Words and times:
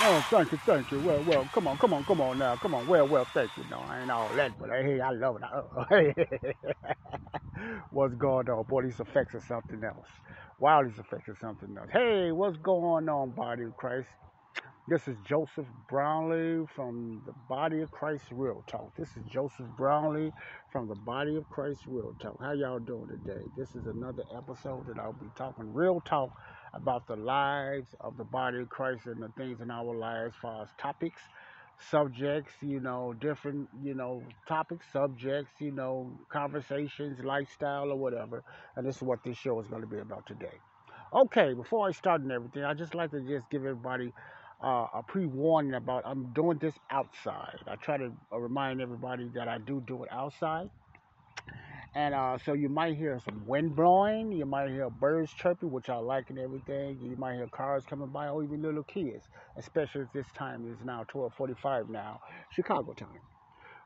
Oh, 0.00 0.24
thank 0.30 0.52
you, 0.52 0.58
thank 0.66 0.90
you. 0.92 1.00
Well, 1.00 1.22
well, 1.26 1.48
come 1.54 1.68
on, 1.68 1.78
come 1.78 1.94
on, 1.94 2.04
come 2.04 2.20
on 2.20 2.38
now. 2.38 2.56
Come 2.56 2.74
on. 2.74 2.86
Well, 2.86 3.08
well, 3.08 3.26
thank 3.34 3.50
you. 3.56 3.64
No, 3.70 3.78
I 3.80 4.02
ain't 4.02 4.10
all 4.12 4.28
that, 4.36 4.58
but 4.58 4.70
hey, 4.70 5.00
I 5.00 5.10
love 5.12 5.38
it. 5.38 6.14
Hey, 6.16 6.54
what's 7.90 8.14
going 8.16 8.48
on? 8.50 8.64
Boy, 8.64 8.82
these 8.82 9.00
effects 9.00 9.34
are 9.34 9.42
something 9.48 9.84
else. 9.84 10.06
Wow, 10.60 10.84
these 10.84 10.98
effects 10.98 11.28
are 11.28 11.36
something 11.40 11.76
else. 11.78 11.88
Hey, 11.92 12.32
what's 12.32 12.58
going 12.58 13.08
on, 13.08 13.30
Body 13.32 13.64
of 13.64 13.76
Christ? 13.76 14.08
This 14.88 15.06
is 15.06 15.16
Joseph 15.24 15.68
Brownlee 15.88 16.66
from 16.74 17.22
the 17.24 17.32
Body 17.48 17.82
of 17.82 17.92
Christ 17.92 18.24
Real 18.32 18.64
Talk. 18.66 18.90
This 18.96 19.10
is 19.16 19.22
Joseph 19.30 19.66
Brownlee 19.78 20.32
from 20.72 20.88
the 20.88 20.96
Body 20.96 21.36
of 21.36 21.48
Christ 21.48 21.82
Real 21.86 22.16
Talk. 22.20 22.36
How 22.40 22.50
y'all 22.50 22.80
doing 22.80 23.06
today? 23.06 23.44
This 23.56 23.76
is 23.76 23.86
another 23.86 24.24
episode 24.36 24.88
that 24.88 24.98
I'll 24.98 25.12
be 25.12 25.28
talking 25.36 25.72
real 25.72 26.00
talk 26.00 26.32
about 26.74 27.06
the 27.06 27.14
lives 27.14 27.94
of 28.00 28.16
the 28.16 28.24
body 28.24 28.58
of 28.58 28.70
Christ 28.70 29.06
and 29.06 29.22
the 29.22 29.28
things 29.36 29.60
in 29.60 29.70
our 29.70 29.94
lives 29.94 30.34
as 30.34 30.40
far 30.42 30.62
as 30.64 30.68
topics, 30.76 31.22
subjects, 31.78 32.52
you 32.60 32.80
know, 32.80 33.14
different, 33.20 33.68
you 33.84 33.94
know, 33.94 34.20
topics, 34.48 34.86
subjects, 34.92 35.52
you 35.60 35.70
know, 35.70 36.10
conversations, 36.28 37.20
lifestyle, 37.22 37.92
or 37.92 37.96
whatever. 37.96 38.42
And 38.74 38.84
this 38.84 38.96
is 38.96 39.02
what 39.02 39.22
this 39.24 39.36
show 39.38 39.60
is 39.60 39.68
going 39.68 39.82
to 39.82 39.88
be 39.88 39.98
about 39.98 40.26
today. 40.26 40.58
Okay, 41.14 41.54
before 41.54 41.86
I 41.86 41.92
start 41.92 42.22
and 42.22 42.32
everything, 42.32 42.64
I 42.64 42.74
just 42.74 42.96
like 42.96 43.12
to 43.12 43.20
just 43.20 43.48
give 43.48 43.60
everybody 43.60 44.12
uh, 44.62 44.86
a 44.94 45.02
pre-warning 45.06 45.74
about 45.74 46.04
I'm 46.06 46.32
doing 46.32 46.58
this 46.58 46.74
outside. 46.90 47.58
I 47.66 47.76
try 47.76 47.96
to 47.98 48.12
uh, 48.32 48.38
remind 48.38 48.80
everybody 48.80 49.28
that 49.34 49.48
I 49.48 49.58
do 49.58 49.82
do 49.86 50.04
it 50.04 50.10
outside. 50.12 50.70
And 51.94 52.14
uh, 52.14 52.38
so 52.38 52.54
you 52.54 52.68
might 52.68 52.96
hear 52.96 53.18
some 53.20 53.44
wind 53.46 53.76
blowing, 53.76 54.32
you 54.32 54.46
might 54.46 54.68
hear 54.70 54.88
birds 54.90 55.32
chirping, 55.32 55.70
which 55.70 55.88
I 55.90 55.96
like 55.96 56.30
and 56.30 56.38
everything. 56.38 56.98
You 57.00 57.16
might 57.16 57.34
hear 57.36 57.48
cars 57.48 57.84
coming 57.86 58.08
by, 58.08 58.28
or 58.28 58.42
even 58.44 58.62
little 58.62 58.84
kids, 58.84 59.28
especially 59.56 60.02
at 60.02 60.12
this 60.12 60.26
time. 60.32 60.64
It's 60.70 60.82
now 60.84 61.04
12:45 61.08 61.88
now, 61.90 62.20
Chicago 62.50 62.94
time. 62.94 63.20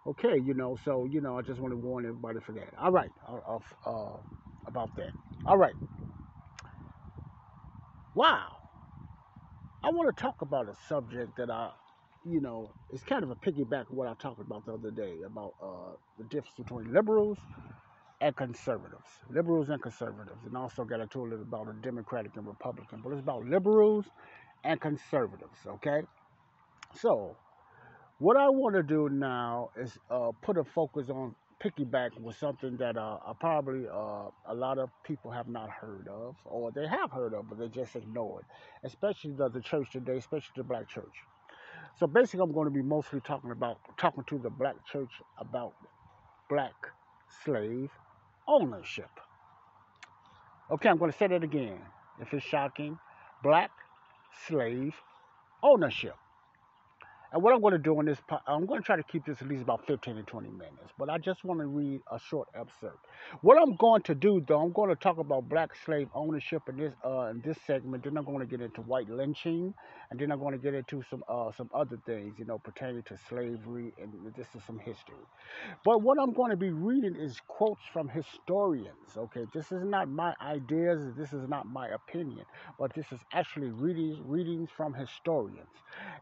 Okay, 0.06 0.38
you 0.38 0.54
know, 0.54 0.76
so 0.84 1.06
you 1.06 1.20
know, 1.20 1.38
I 1.38 1.42
just 1.42 1.60
want 1.60 1.72
to 1.72 1.78
warn 1.78 2.06
everybody 2.06 2.40
for 2.40 2.52
that. 2.52 2.74
All 2.80 2.92
right, 2.92 3.12
uh, 3.28 3.58
uh, 3.86 4.16
about 4.66 4.94
that. 4.96 5.12
All 5.46 5.58
right. 5.58 5.74
Wow. 8.14 8.65
I 9.84 9.90
want 9.90 10.14
to 10.14 10.20
talk 10.20 10.42
about 10.42 10.68
a 10.68 10.74
subject 10.88 11.36
that 11.36 11.50
I, 11.50 11.70
you 12.24 12.40
know, 12.40 12.70
it's 12.92 13.04
kind 13.04 13.22
of 13.22 13.30
a 13.30 13.36
piggyback 13.36 13.82
of 13.82 13.92
what 13.92 14.08
I 14.08 14.14
talked 14.14 14.40
about 14.40 14.66
the 14.66 14.74
other 14.74 14.90
day 14.90 15.18
about 15.24 15.54
uh, 15.62 15.92
the 16.18 16.24
difference 16.24 16.56
between 16.56 16.92
liberals 16.92 17.38
and 18.20 18.34
conservatives, 18.34 19.06
liberals 19.30 19.68
and 19.68 19.80
conservatives, 19.80 20.40
and 20.46 20.56
also 20.56 20.84
got 20.84 21.00
a 21.00 21.18
little 21.18 21.42
about 21.42 21.68
a 21.68 21.74
Democratic 21.82 22.36
and 22.36 22.46
Republican, 22.46 23.00
but 23.02 23.10
it's 23.12 23.20
about 23.20 23.44
liberals 23.46 24.06
and 24.64 24.80
conservatives, 24.80 25.58
okay? 25.66 26.02
So, 26.94 27.36
what 28.18 28.36
I 28.36 28.48
want 28.48 28.74
to 28.76 28.82
do 28.82 29.08
now 29.10 29.70
is 29.76 29.98
uh, 30.10 30.30
put 30.42 30.56
a 30.56 30.64
focus 30.64 31.10
on 31.10 31.34
piggyback 31.62 32.18
with 32.20 32.36
something 32.36 32.76
that 32.76 32.96
uh, 32.96 33.18
probably 33.40 33.86
uh, 33.88 34.28
a 34.46 34.54
lot 34.54 34.78
of 34.78 34.90
people 35.04 35.30
have 35.30 35.48
not 35.48 35.70
heard 35.70 36.08
of, 36.08 36.36
or 36.44 36.70
they 36.70 36.86
have 36.86 37.10
heard 37.10 37.34
of, 37.34 37.48
but 37.48 37.58
they 37.58 37.68
just 37.68 37.96
ignore 37.96 38.40
it, 38.40 38.46
especially 38.86 39.32
the, 39.32 39.48
the 39.48 39.60
church 39.60 39.90
today, 39.92 40.16
especially 40.16 40.52
the 40.56 40.64
black 40.64 40.88
church. 40.88 41.14
So 41.98 42.06
basically, 42.06 42.44
I'm 42.44 42.52
going 42.52 42.66
to 42.66 42.70
be 42.74 42.82
mostly 42.82 43.20
talking 43.20 43.50
about 43.50 43.78
talking 43.96 44.24
to 44.24 44.38
the 44.38 44.50
black 44.50 44.76
church 44.84 45.10
about 45.38 45.72
black 46.50 46.74
slave 47.44 47.90
ownership. 48.46 49.10
Okay, 50.70 50.88
I'm 50.88 50.98
going 50.98 51.10
to 51.10 51.16
say 51.16 51.28
that 51.28 51.42
again. 51.42 51.78
If 52.20 52.34
it's 52.34 52.44
shocking, 52.44 52.98
black 53.42 53.70
slave 54.46 54.94
ownership. 55.62 56.16
And 57.36 57.42
what 57.42 57.52
I'm 57.52 57.60
going 57.60 57.72
to 57.72 57.78
do 57.78 58.00
in 58.00 58.06
this, 58.06 58.16
I'm 58.46 58.64
going 58.64 58.80
to 58.80 58.86
try 58.86 58.96
to 58.96 59.02
keep 59.02 59.26
this 59.26 59.42
at 59.42 59.48
least 59.48 59.60
about 59.60 59.86
15 59.86 60.16
to 60.16 60.22
20 60.22 60.48
minutes, 60.48 60.94
but 60.96 61.10
I 61.10 61.18
just 61.18 61.44
want 61.44 61.60
to 61.60 61.66
read 61.66 62.00
a 62.10 62.18
short 62.18 62.48
excerpt. 62.54 63.04
What 63.42 63.60
I'm 63.60 63.76
going 63.76 64.00
to 64.04 64.14
do, 64.14 64.42
though, 64.48 64.62
I'm 64.62 64.72
going 64.72 64.88
to 64.88 64.96
talk 64.96 65.18
about 65.18 65.46
black 65.46 65.72
slave 65.84 66.08
ownership 66.14 66.62
in 66.70 66.78
this 66.78 66.94
uh, 67.04 67.26
in 67.26 67.42
this 67.44 67.58
segment. 67.66 68.04
Then 68.04 68.16
I'm 68.16 68.24
going 68.24 68.38
to 68.38 68.46
get 68.46 68.62
into 68.62 68.80
white 68.80 69.10
lynching, 69.10 69.74
and 70.10 70.18
then 70.18 70.32
I'm 70.32 70.38
going 70.38 70.52
to 70.52 70.58
get 70.58 70.72
into 70.72 71.02
some 71.10 71.22
uh, 71.28 71.52
some 71.52 71.68
other 71.74 71.98
things, 72.06 72.38
you 72.38 72.46
know, 72.46 72.56
pertaining 72.56 73.02
to 73.02 73.18
slavery, 73.28 73.92
and 74.00 74.10
this 74.34 74.46
is 74.56 74.64
some 74.66 74.78
history. 74.78 75.16
But 75.84 76.00
what 76.00 76.18
I'm 76.18 76.32
going 76.32 76.52
to 76.52 76.56
be 76.56 76.70
reading 76.70 77.16
is 77.16 77.38
quotes 77.48 77.82
from 77.92 78.08
historians. 78.08 79.14
Okay, 79.14 79.44
this 79.52 79.72
is 79.72 79.84
not 79.84 80.08
my 80.08 80.32
ideas, 80.40 81.12
this 81.18 81.34
is 81.34 81.46
not 81.50 81.66
my 81.66 81.88
opinion, 81.88 82.46
but 82.78 82.94
this 82.94 83.12
is 83.12 83.20
actually 83.34 83.68
readings 83.68 84.18
readings 84.24 84.70
from 84.74 84.94
historians. 84.94 85.68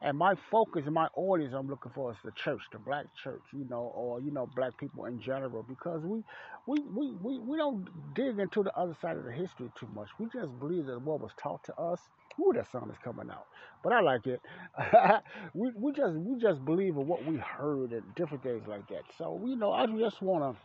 And 0.03 0.19
my 0.19 0.35
focus, 0.51 0.85
my 0.91 1.04
audience, 1.15 1.55
I'm 1.55 1.69
looking 1.69 1.93
for 1.95 2.13
is 2.13 2.19
the 2.25 2.33
church, 2.33 2.63
the 2.73 2.79
black 2.79 3.07
church, 3.23 3.43
you 3.53 3.67
know, 3.69 3.93
or 3.95 4.21
you 4.21 4.31
know, 4.31 4.49
black 4.55 4.77
people 4.79 5.07
in 5.07 5.21
general, 5.21 5.65
because 5.69 6.03
we 6.05 6.23
we, 6.67 6.81
we, 6.81 7.15
we, 7.23 7.39
we 7.41 7.57
don't 7.57 7.87
dig 8.15 8.39
into 8.39 8.63
the 8.63 8.75
other 8.75 8.97
side 9.01 9.17
of 9.17 9.25
the 9.25 9.33
history 9.33 9.71
too 9.79 9.89
much. 9.95 10.09
We 10.19 10.27
just 10.33 10.59
believe 10.59 10.87
that 10.87 11.01
what 11.03 11.21
was 11.21 11.33
taught 11.43 11.65
to 11.65 11.75
us. 11.77 12.01
Ooh, 12.41 12.53
that 12.55 12.71
song 12.71 12.91
is 12.91 12.99
coming 13.05 13.31
out, 13.31 13.47
but 13.83 13.93
I 13.93 14.01
like 14.01 14.27
it. 14.27 14.41
we, 15.55 15.71
we 15.77 15.93
just 15.93 16.15
we 16.17 16.41
just 16.41 16.65
believe 16.65 16.97
in 16.97 17.07
what 17.07 17.25
we 17.25 17.37
heard 17.37 17.93
and 17.93 18.03
different 18.15 18.43
things 18.43 18.67
like 18.67 18.89
that. 18.89 19.03
So 19.19 19.41
you 19.47 19.57
know, 19.57 19.73
I 19.73 19.87
just 19.87 20.23
want 20.23 20.57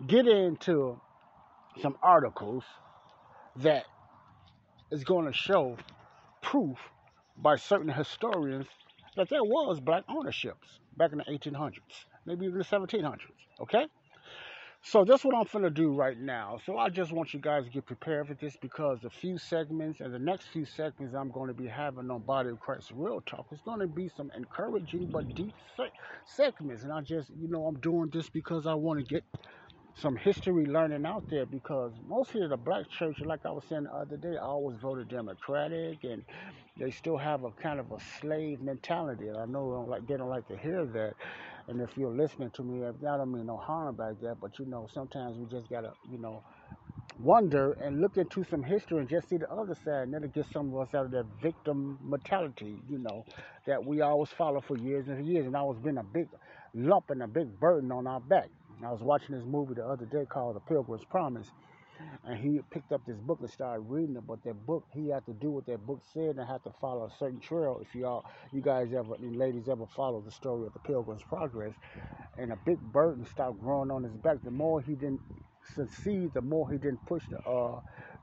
to 0.00 0.06
get 0.06 0.26
into 0.26 1.00
some 1.80 1.96
articles 2.02 2.64
that 3.56 3.84
is 4.90 5.04
going 5.04 5.26
to 5.26 5.32
show 5.32 5.76
proof 6.42 6.78
by 7.36 7.56
certain 7.56 7.88
historians 7.88 8.66
that 9.16 9.28
there 9.28 9.44
was 9.44 9.80
black 9.80 10.04
ownerships 10.08 10.80
back 10.96 11.12
in 11.12 11.18
the 11.18 11.24
1800s, 11.24 12.06
maybe 12.26 12.46
even 12.46 12.58
the 12.58 12.64
1700s. 12.64 13.18
Okay. 13.60 13.86
So 14.84 15.04
that's 15.04 15.24
what 15.24 15.36
I'm 15.36 15.46
gonna 15.52 15.70
do 15.70 15.94
right 15.94 16.18
now. 16.18 16.58
So 16.66 16.76
I 16.76 16.88
just 16.88 17.12
want 17.12 17.32
you 17.32 17.38
guys 17.38 17.64
to 17.64 17.70
get 17.70 17.86
prepared 17.86 18.26
for 18.26 18.34
this 18.34 18.56
because 18.60 18.98
the 19.00 19.10
few 19.10 19.38
segments 19.38 20.00
and 20.00 20.12
the 20.12 20.18
next 20.18 20.48
few 20.48 20.64
segments 20.64 21.14
I'm 21.14 21.30
going 21.30 21.46
to 21.46 21.54
be 21.54 21.68
having 21.68 22.10
on 22.10 22.22
Body 22.22 22.50
of 22.50 22.58
Christ 22.58 22.90
Real 22.92 23.20
Talk 23.20 23.46
is 23.52 23.60
going 23.64 23.78
to 23.78 23.86
be 23.86 24.08
some 24.08 24.32
encouraging 24.36 25.06
but 25.06 25.32
deep 25.36 25.54
segments. 26.24 26.82
And 26.82 26.92
I 26.92 27.00
just, 27.00 27.30
you 27.30 27.46
know, 27.46 27.66
I'm 27.66 27.78
doing 27.78 28.10
this 28.12 28.28
because 28.28 28.66
I 28.66 28.74
want 28.74 28.98
to 28.98 29.04
get 29.04 29.22
some 29.94 30.16
history 30.16 30.66
learning 30.66 31.06
out 31.06 31.24
there 31.30 31.46
because 31.46 31.92
mostly 32.06 32.46
the 32.48 32.56
black 32.56 32.88
church, 32.90 33.20
like 33.20 33.46
I 33.46 33.50
was 33.50 33.64
saying 33.68 33.84
the 33.84 33.92
other 33.94 34.16
day, 34.16 34.36
always 34.36 34.78
voted 34.78 35.08
Democratic 35.08 36.04
and 36.04 36.24
they 36.78 36.90
still 36.90 37.18
have 37.18 37.44
a 37.44 37.50
kind 37.52 37.80
of 37.80 37.92
a 37.92 37.98
slave 38.20 38.60
mentality. 38.62 39.28
And 39.28 39.38
I 39.38 39.46
know 39.46 39.70
don't 39.72 39.88
like, 39.88 40.06
they 40.06 40.16
don't 40.16 40.30
like 40.30 40.48
to 40.48 40.56
hear 40.56 40.86
that. 40.86 41.14
And 41.68 41.80
if 41.80 41.96
you're 41.96 42.14
listening 42.14 42.50
to 42.52 42.62
me, 42.64 42.86
I 42.86 42.92
don't 43.16 43.32
mean 43.32 43.46
no 43.46 43.58
harm 43.58 43.96
by 43.96 44.12
that, 44.22 44.38
but 44.40 44.58
you 44.58 44.66
know, 44.66 44.88
sometimes 44.92 45.38
we 45.38 45.46
just 45.46 45.70
gotta, 45.70 45.92
you 46.10 46.18
know, 46.18 46.42
wonder 47.20 47.72
and 47.74 48.00
look 48.00 48.16
into 48.16 48.44
some 48.44 48.62
history 48.62 48.98
and 48.98 49.08
just 49.08 49.28
see 49.28 49.36
the 49.38 49.50
other 49.50 49.74
side, 49.74 50.04
and 50.04 50.14
then 50.14 50.24
it 50.24 50.34
gets 50.34 50.52
some 50.52 50.74
of 50.74 50.80
us 50.88 50.94
out 50.94 51.06
of 51.06 51.10
that 51.12 51.26
victim 51.42 51.98
mentality, 52.02 52.76
you 52.88 52.98
know, 52.98 53.24
that 53.66 53.84
we 53.84 54.00
always 54.00 54.30
follow 54.30 54.60
for 54.60 54.76
years 54.78 55.08
and 55.08 55.26
years, 55.26 55.46
and 55.46 55.56
always 55.56 55.80
been 55.80 55.98
a 55.98 56.04
big 56.04 56.28
lump 56.74 57.10
and 57.10 57.22
a 57.22 57.28
big 57.28 57.58
burden 57.60 57.92
on 57.92 58.06
our 58.06 58.20
back. 58.20 58.48
I 58.86 58.92
was 58.92 59.02
watching 59.02 59.34
this 59.36 59.44
movie 59.46 59.74
the 59.74 59.86
other 59.86 60.06
day 60.06 60.26
called 60.26 60.56
The 60.56 60.60
Pilgrim's 60.60 61.04
Promise, 61.04 61.48
and 62.24 62.38
he 62.38 62.60
picked 62.72 62.92
up 62.92 63.02
this 63.06 63.18
book 63.18 63.38
and 63.40 63.50
started 63.50 63.82
reading 63.82 64.16
it. 64.16 64.26
But 64.26 64.42
that 64.44 64.66
book, 64.66 64.84
he 64.92 65.10
had 65.10 65.26
to 65.26 65.34
do 65.34 65.50
what 65.52 65.66
that 65.66 65.86
book 65.86 66.02
said 66.12 66.36
and 66.36 66.48
had 66.48 66.64
to 66.64 66.72
follow 66.80 67.06
a 67.06 67.10
certain 67.18 67.40
trail. 67.40 67.80
If 67.82 67.94
y'all, 67.94 68.24
you 68.52 68.62
guys 68.62 68.92
ever, 68.94 69.14
and 69.16 69.36
ladies 69.36 69.68
ever 69.68 69.86
follow 69.86 70.20
the 70.22 70.32
story 70.32 70.66
of 70.66 70.74
the 70.74 70.80
Pilgrim's 70.80 71.24
Progress, 71.24 71.74
and 72.38 72.52
a 72.52 72.56
big 72.56 72.80
burden 72.80 73.26
started 73.26 73.60
growing 73.60 73.90
on 73.90 74.04
his 74.04 74.16
back. 74.16 74.38
The 74.44 74.50
more 74.50 74.80
he 74.80 74.94
didn't 74.94 75.22
succeed, 75.76 76.32
the 76.34 76.42
more 76.42 76.70
he 76.70 76.78
didn't 76.78 77.04
push 77.06 77.24
the 77.30 77.38
uh 77.40 77.80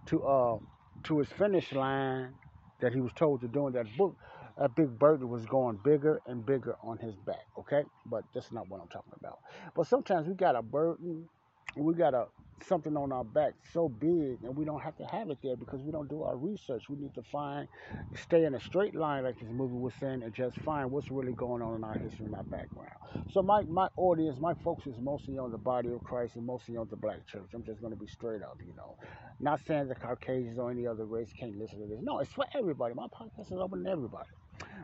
to 0.08 0.24
uh 0.24 0.58
to 1.06 1.20
his 1.20 1.30
finish 1.30 1.74
line 1.74 2.36
that 2.82 2.94
he 2.94 3.02
was 3.02 3.14
told 3.14 3.42
to 3.42 3.48
do 3.48 3.68
in 3.68 3.74
that 3.74 3.88
book. 3.98 4.16
That 4.60 4.76
big 4.76 5.00
burden 5.00 5.30
was 5.30 5.46
going 5.46 5.80
bigger 5.84 6.22
and 6.28 6.46
bigger 6.46 6.76
on 6.84 6.98
his 6.98 7.16
back. 7.16 7.46
Okay, 7.58 7.84
but 8.06 8.24
that's 8.34 8.52
not 8.52 8.70
what 8.70 8.82
I'm 8.82 8.90
talking 8.90 9.14
about. 9.20 9.40
But 9.76 9.88
sometimes 9.88 10.28
we 10.28 10.34
got 10.34 10.56
a 10.56 10.62
burden, 10.62 11.30
we 11.76 11.94
got 11.94 12.14
a 12.14 12.28
something 12.68 12.98
on 12.98 13.12
our 13.12 13.24
back 13.24 13.54
so 13.74 13.88
big 13.88 14.38
and 14.44 14.56
we 14.56 14.66
don't 14.66 14.82
have 14.82 14.98
to 14.98 15.06
have 15.06 15.30
it 15.30 15.38
there 15.42 15.56
because 15.56 15.82
we 15.82 15.92
don't 15.92 16.10
do 16.10 16.24
our 16.24 16.36
research. 16.36 16.90
We 16.90 16.98
need 16.98 17.14
to 17.16 17.24
find, 17.32 17.68
stay 18.16 18.46
in 18.46 18.56
a 18.56 18.60
straight 18.60 18.96
line 18.96 19.24
like 19.24 19.40
this 19.40 19.50
movie 19.50 19.76
was 19.76 19.94
saying 20.00 20.24
and 20.24 20.34
just 20.34 20.58
find 20.60 20.92
what's 20.92 21.10
really 21.10 21.34
going 21.34 21.62
on 21.62 21.76
in 21.76 21.84
our 21.84 21.98
history 21.98 22.26
and 22.26 22.36
our 22.36 22.44
background. 22.44 22.92
So 23.32 23.42
my, 23.42 23.64
my 23.64 23.88
audience, 23.96 24.40
my 24.40 24.54
focus 24.56 24.88
is 24.88 25.00
mostly 25.00 25.38
on 25.38 25.52
the 25.52 25.58
body 25.58 25.90
of 25.90 26.04
Christ 26.04 26.36
and 26.36 26.46
mostly 26.46 26.78
on 26.78 26.88
the 26.90 26.98
black 26.98 27.26
church. 27.28 27.50
I'm 27.54 27.64
just 27.64 27.82
going 27.82 27.94
to 27.94 28.00
be 28.00 28.08
straight 28.08 28.42
up, 28.42 28.58
you 28.60 28.74
know. 28.76 28.96
Not 29.40 29.62
saying 29.66 29.88
the 29.88 29.96
Caucasians 29.96 30.60
or 30.60 30.70
any 30.70 30.86
other 30.86 31.06
race 31.06 31.30
can't 31.38 31.58
listen 31.58 31.80
to 31.80 31.88
this. 31.88 32.00
No, 32.02 32.20
it's 32.20 32.34
for 32.34 32.46
everybody. 32.54 32.94
My 32.94 33.08
podcast 33.08 33.54
is 33.54 33.60
open 33.60 33.84
to 33.86 33.90
everybody. 33.90 34.30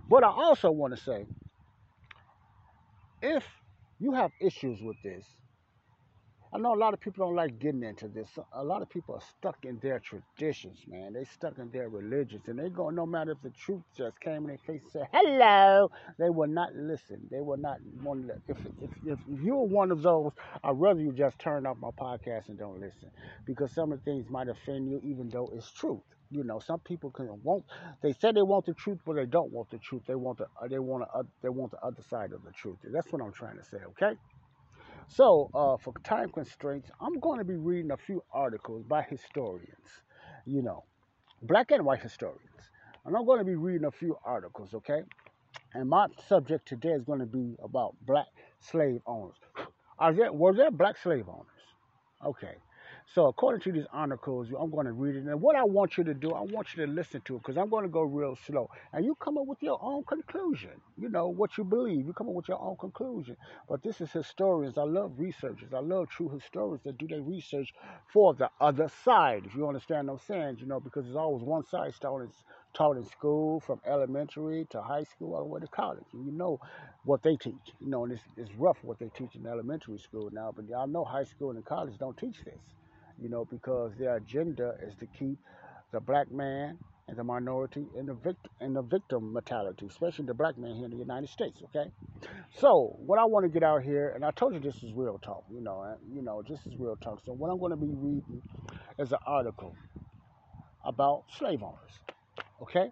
But 0.10 0.24
I 0.24 0.30
also 0.30 0.72
want 0.72 0.95
to 0.95 1.01
say, 1.01 1.25
if 3.22 3.44
you 4.00 4.13
have 4.13 4.31
issues 4.39 4.81
with 4.81 4.98
this, 5.04 5.25
I 6.54 6.57
know 6.57 6.74
a 6.74 6.80
lot 6.80 6.94
of 6.94 7.01
people 7.01 7.25
don't 7.25 7.36
like 7.36 7.60
getting 7.60 7.83
into 7.83 8.07
this. 8.07 8.30
A 8.54 8.63
lot 8.63 8.81
of 8.81 8.89
people 8.89 9.16
are 9.16 9.22
stuck 9.38 9.66
in 9.66 9.77
their 9.80 10.00
traditions, 10.00 10.80
man. 10.88 11.12
They 11.12 11.25
stuck 11.25 11.57
in 11.57 11.69
their 11.72 11.89
religions, 11.89 12.44
and 12.48 12.57
they 12.57 12.69
go 12.69 12.89
no 12.92 13.06
matter 13.06 13.31
if 13.31 13.42
the 13.42 13.50
truth 13.50 13.83
just 13.98 14.18
came 14.22 14.44
in 14.44 14.48
their 14.48 14.57
face 14.60 14.81
and 14.83 14.92
said 14.92 15.07
hello, 15.12 15.92
they 16.18 16.30
will 16.30 16.48
not 16.48 16.74
listen. 16.74 17.27
They 17.30 17.42
will 17.42 17.57
not 17.57 17.80
want 18.01 18.27
to. 18.27 18.36
If 18.48 18.57
if 18.80 18.92
if, 19.06 19.19
you're 19.27 19.68
one 19.68 19.92
of 19.92 20.01
those, 20.01 20.31
I'd 20.63 20.80
rather 20.80 21.01
you 21.01 21.12
just 21.12 21.39
turn 21.39 21.66
off 21.66 21.75
my 21.77 21.89
podcast 22.00 22.48
and 22.48 22.57
don't 22.57 22.80
listen, 22.80 23.12
because 23.45 23.74
some 23.74 23.92
of 23.92 24.00
the 24.00 24.10
things 24.10 24.30
might 24.30 24.48
offend 24.48 24.89
you, 24.89 25.01
even 25.04 25.27
though 25.30 25.51
it's 25.54 25.72
truth. 25.74 26.04
You 26.31 26.44
know, 26.44 26.60
some 26.60 26.80
people 26.80 27.12
can 27.12 27.30
want. 27.44 27.66
They 28.01 28.13
say 28.13 28.31
they 28.31 28.42
want 28.42 28.66
the 28.66 28.74
truth, 28.74 29.00
but 29.06 29.16
they 29.16 29.25
don't 29.25 29.51
want 29.51 29.69
the 29.69 29.77
truth. 29.77 30.04
They 30.07 30.16
want 30.16 30.39
the. 30.39 30.48
They 30.69 30.80
want. 30.80 31.04
A, 31.13 31.24
they 31.42 31.50
want 31.50 31.72
the 31.72 31.80
other 31.83 32.01
side 32.10 32.31
of 32.33 32.44
the 32.44 32.51
truth. 32.51 32.77
That's 32.83 33.12
what 33.12 33.22
I'm 33.22 33.31
trying 33.31 33.57
to 33.57 33.63
say. 33.63 33.77
Okay. 33.89 34.16
So, 35.07 35.50
uh, 35.54 35.77
for 35.77 35.94
time 36.04 36.30
constraints, 36.31 36.89
I'm 37.00 37.19
going 37.19 37.38
to 37.39 37.45
be 37.45 37.56
reading 37.56 37.92
a 37.92 37.98
few 37.98 38.24
articles 38.33 38.83
by 38.83 39.04
historians, 39.04 39.88
you 40.45 40.62
know, 40.63 40.83
black 41.44 41.72
and 41.72 41.86
white 41.86 42.01
historians. 42.01 42.42
And 43.06 43.16
I'm 43.16 43.25
going 43.25 43.39
to 43.39 43.45
be 43.45 43.56
reading 43.56 43.86
a 43.86 43.92
few 43.92 44.18
articles, 44.25 44.74
okay? 44.74 45.01
And 45.74 45.89
my 45.89 46.07
subject 46.27 46.68
today 46.68 46.89
is 46.89 47.04
going 47.04 47.19
to 47.19 47.27
be 47.27 47.56
about 47.63 47.95
black 48.06 48.25
slave 48.60 49.01
owners. 49.06 49.36
Are 50.00 50.12
there, 50.12 50.33
were 50.33 50.54
there 50.54 50.72
black 50.72 50.98
slave 50.98 51.30
owners? 51.30 51.45
Okay. 52.25 52.56
So 53.13 53.28
according 53.28 53.62
to 53.62 53.72
these 53.72 53.88
articles, 53.94 54.48
I'm 54.60 54.72
going 54.72 54.88
to 54.88 54.92
read 54.92 55.16
it. 55.16 55.24
And 55.24 55.42
what 55.42 55.56
I 55.56 55.63
want 55.63 55.98
you 55.98 56.04
to 56.06 56.13
do, 56.13 56.31
I 56.31 56.42
want 56.42 56.75
you 56.75 56.86
to 56.86 56.92
listen 56.92 57.22
to 57.25 57.36
it 57.36 57.44
because 57.44 57.57
I'm 57.57 57.69
going 57.69 57.84
to 57.84 57.90
go 57.90 58.02
real 58.02 58.36
slow. 58.36 58.69
And 58.94 59.06
you 59.06 59.16
come 59.16 59.38
up 59.38 59.46
with 59.48 59.62
your 59.62 59.80
own 59.81 60.04
conclusion. 60.04 60.72
You 60.98 61.10
know, 61.10 61.28
what 61.28 61.57
you 61.57 61.63
believe. 61.63 62.06
You 62.06 62.13
come 62.13 62.28
up 62.28 62.34
with 62.34 62.48
your 62.48 62.62
own 62.62 62.75
conclusion. 62.78 63.38
But 63.69 63.84
this 63.84 64.02
is 64.02 64.12
historians. 64.12 64.78
I 64.78 64.84
love 64.84 65.13
researchers. 65.18 65.74
I 65.74 65.80
love 65.80 66.10
true 66.10 66.30
historians 66.30 66.84
that 66.84 66.98
do 66.98 67.07
their 67.07 67.22
research 67.22 67.74
for 68.12 68.34
the 68.34 68.50
other 68.60 68.90
side. 69.04 69.44
If 69.46 69.56
you 69.56 69.68
understand 69.68 70.08
what 70.08 70.16
I'm 70.16 70.19
saying, 70.28 70.58
you 70.60 70.66
know, 70.66 70.80
because 70.80 71.06
there's 71.06 71.16
always 71.16 71.44
one 71.44 71.66
side 71.66 71.94
in, 72.04 72.30
taught 72.74 72.98
in 72.98 73.06
school 73.06 73.62
from 73.62 73.80
elementary 73.86 74.68
to 74.72 74.81
high 74.81 75.04
school 75.04 75.36
all 75.36 75.44
the 75.44 75.50
way 75.50 75.62
to 75.62 75.68
college. 75.68 76.06
And 76.12 76.25
you 76.25 76.31
know 76.31 76.60
what 77.06 77.24
they 77.24 77.38
teach. 77.38 77.54
You 77.80 77.90
know, 77.90 78.04
and 78.04 78.13
it's, 78.13 78.24
it's 78.36 78.51
rough 78.56 78.78
what 78.81 79.00
they 79.00 79.10
teach 79.18 79.36
in 79.36 79.46
elementary 79.46 80.00
school 80.00 80.30
now. 80.34 80.51
But 80.56 80.68
y'all 80.68 80.88
know 80.88 81.06
high 81.06 81.24
school 81.24 81.51
and 81.51 81.63
college 81.63 81.98
don't 82.00 82.18
teach 82.18 82.38
this 82.44 82.60
you 83.21 83.29
know, 83.29 83.45
because 83.45 83.91
their 83.97 84.15
agenda 84.17 84.75
is 84.85 84.95
to 84.95 85.06
keep 85.17 85.38
the 85.91 86.00
black 86.00 86.31
man 86.31 86.77
and 87.07 87.17
the 87.17 87.23
minority 87.23 87.85
and 87.97 88.07
the 88.07 88.13
victim 88.13 88.51
and 88.59 88.75
the 88.75 88.81
victim 88.81 89.33
mentality, 89.33 89.85
especially 89.88 90.25
the 90.25 90.33
black 90.33 90.57
man 90.57 90.75
here 90.75 90.85
in 90.85 90.91
the 90.91 90.97
United 90.97 91.29
States. 91.29 91.62
Okay, 91.65 91.89
so 92.57 92.95
what 92.97 93.19
I 93.19 93.25
want 93.25 93.45
to 93.45 93.50
get 93.50 93.63
out 93.63 93.83
here, 93.83 94.12
and 94.15 94.25
I 94.25 94.31
told 94.31 94.53
you 94.53 94.59
this 94.59 94.81
is 94.83 94.91
real 94.94 95.19
talk. 95.19 95.44
You 95.51 95.62
know, 95.62 95.81
and, 95.83 96.15
you 96.15 96.21
know, 96.21 96.44
this 96.47 96.59
is 96.65 96.73
real 96.79 96.95
talk. 96.95 97.21
So 97.25 97.33
what 97.33 97.50
I'm 97.50 97.59
going 97.59 97.71
to 97.71 97.77
be 97.77 97.94
reading 97.94 98.41
is 98.97 99.12
an 99.12 99.19
article 99.25 99.75
about 100.83 101.23
slave 101.38 101.62
owners. 101.63 102.00
Okay, 102.62 102.89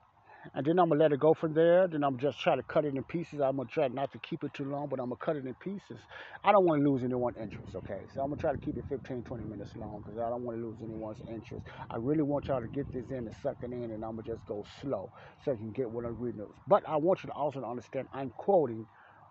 and 0.54 0.66
then 0.66 0.80
I'm 0.80 0.90
gonna 0.90 1.00
let 1.02 1.12
it 1.14 1.20
go 1.20 1.34
from 1.34 1.54
there. 1.54 1.88
Then 1.88 2.04
I'm 2.04 2.18
just 2.18 2.40
try 2.40 2.56
to 2.56 2.64
cut 2.64 2.86
it 2.86 2.96
in 2.96 3.04
pieces. 3.04 3.42
I'm 3.42 3.58
gonna 3.58 3.70
try 3.70 3.88
not 3.88 4.12
to 4.12 4.20
keep 4.20 4.44
it 4.44 4.54
too 4.54 4.66
long, 4.66 4.88
but 4.88 5.00
I'm 5.00 5.08
gonna 5.08 5.18
cut 5.18 5.36
it 5.36 5.46
in 5.46 5.54
pieces. 5.56 6.00
I 6.44 6.52
don't 6.52 6.66
want 6.66 6.84
to 6.84 6.90
lose 6.90 7.04
anyone's 7.04 7.38
interest, 7.38 7.76
okay? 7.76 8.02
So 8.14 8.22
I'm 8.22 8.30
gonna 8.30 8.38
try 8.38 8.52
to 8.52 8.58
keep 8.58 8.78
it 8.78 8.86
15, 8.90 9.24
20 9.24 9.44
minutes 9.44 9.76
long 9.76 10.02
because 10.04 10.20
I 10.20 10.30
don't 10.30 10.44
want 10.44 10.58
to 10.58 10.66
lose 10.66 10.78
anyone's 10.82 11.22
interest. 11.28 11.66
I 11.90 11.98
really 11.98 12.24
want 12.24 12.48
y'all 12.48 12.62
to 12.62 12.68
get 12.68 12.92
this 12.92 13.10
in 13.10 13.18
and 13.20 13.34
suck 13.42 13.58
it 13.62 13.72
in, 13.72 13.92
and 13.92 14.04
I'm 14.04 14.18
gonna 14.18 14.24
just 14.24 14.46
go 14.46 14.66
slow 14.82 15.12
so 15.44 15.52
you 15.52 15.58
can 15.58 15.72
get 15.72 15.90
what 15.90 16.06
I'm 16.06 16.18
reading. 16.20 16.46
But 16.68 16.84
I 16.88 16.98
want 16.98 17.24
you 17.24 17.28
to 17.28 17.34
also 17.34 17.64
understand 17.64 18.08
I'm 18.14 18.32
quoting 18.32 18.86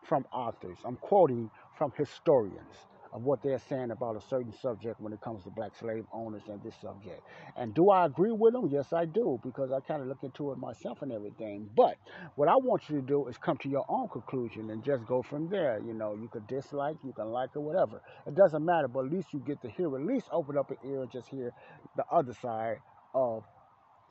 from 0.05 0.25
authors. 0.32 0.79
I'm 0.85 0.97
quoting 0.97 1.50
from 1.76 1.93
historians 1.97 2.75
of 3.12 3.23
what 3.23 3.43
they're 3.43 3.61
saying 3.69 3.91
about 3.91 4.17
a 4.17 4.20
certain 4.29 4.53
subject 4.53 5.00
when 5.00 5.12
it 5.12 5.20
comes 5.20 5.44
to 5.44 5.50
black 5.50 5.73
slave 5.79 6.05
owners 6.12 6.43
and 6.49 6.62
this 6.62 6.75
subject. 6.81 7.23
And 7.56 7.75
do 7.75 7.91
I 7.91 8.06
agree 8.06 8.32
with 8.32 8.55
them? 8.55 8.69
Yes, 8.70 8.93
I 8.93 9.05
do, 9.05 9.38
because 9.44 9.70
I 9.70 9.81
kind 9.81 10.00
of 10.00 10.09
look 10.09 10.23
into 10.23 10.50
it 10.53 10.59
myself 10.59 11.03
and 11.03 11.12
everything. 11.12 11.69
But 11.76 11.97
what 12.37 12.49
I 12.49 12.56
want 12.56 12.88
you 12.88 13.00
to 13.00 13.06
do 13.06 13.29
is 13.29 13.37
come 13.37 13.59
to 13.59 13.69
your 13.69 13.85
own 13.88 14.09
conclusion 14.09 14.70
and 14.70 14.82
just 14.82 15.06
go 15.06 15.23
from 15.23 15.49
there. 15.49 15.81
You 15.85 15.93
know, 15.94 16.14
you 16.14 16.29
could 16.29 16.47
dislike, 16.47 16.97
you 17.05 17.12
can 17.12 17.26
like, 17.26 17.55
or 17.56 17.61
whatever. 17.61 18.00
It 18.26 18.35
doesn't 18.35 18.64
matter, 18.64 18.88
but 18.88 19.06
at 19.06 19.12
least 19.12 19.32
you 19.32 19.41
get 19.41 19.61
to 19.62 19.69
hear, 19.69 19.94
at 19.94 20.06
least 20.06 20.29
open 20.32 20.56
up 20.56 20.70
an 20.70 20.79
ear 20.85 21.03
and 21.03 21.11
just 21.11 21.29
hear 21.29 21.53
the 21.97 22.05
other 22.11 22.35
side 22.35 22.79
of 23.14 23.44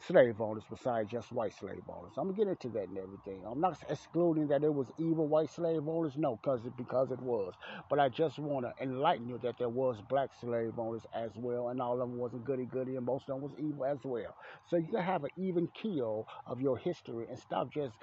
slave 0.08 0.42
owners 0.42 0.64
besides 0.70 1.12
just 1.12 1.32
white 1.32 1.54
slave 1.54 1.84
owners. 1.90 2.14
I'm 2.18 2.26
gonna 2.26 2.38
get 2.38 2.48
into 2.48 2.70
that 2.70 2.90
and 2.90 2.98
everything. 2.98 3.42
I'm 3.46 3.62
not 3.62 3.78
excluding 3.90 4.48
that 4.48 4.64
it 4.64 4.74
was 4.74 4.88
evil 4.98 5.28
white 5.28 5.50
slave 5.50 5.88
owners, 5.88 6.14
no, 6.18 6.38
because 6.38 6.66
it, 6.66 6.76
because 6.78 7.12
it 7.12 7.22
was. 7.22 7.54
But 7.90 8.00
I 8.00 8.10
just 8.10 8.40
want 8.40 8.66
to 8.66 8.84
enlighten 8.84 9.28
you 9.30 9.40
that 9.44 9.58
there 9.58 9.70
was 9.70 9.98
black 10.10 10.30
slave 10.40 10.78
owners 10.78 11.06
as 11.14 11.32
well, 11.36 11.70
and 11.70 11.82
all 11.82 11.94
of 11.94 12.00
them 12.00 12.18
wasn't 12.18 12.46
goody 12.46 12.66
goody, 12.66 12.96
and 12.96 13.06
most 13.06 13.30
of 13.30 13.36
them 13.36 13.42
was 13.42 13.54
evil 13.60 13.86
as 13.86 14.00
well. 14.04 14.36
So 14.70 14.78
you 14.78 14.88
can 14.88 15.04
have 15.04 15.24
an 15.24 15.32
even 15.38 15.68
keel 15.68 16.28
of 16.48 16.62
your 16.62 16.78
history 16.78 17.28
and 17.30 17.38
stop 17.38 17.72
just 17.72 17.96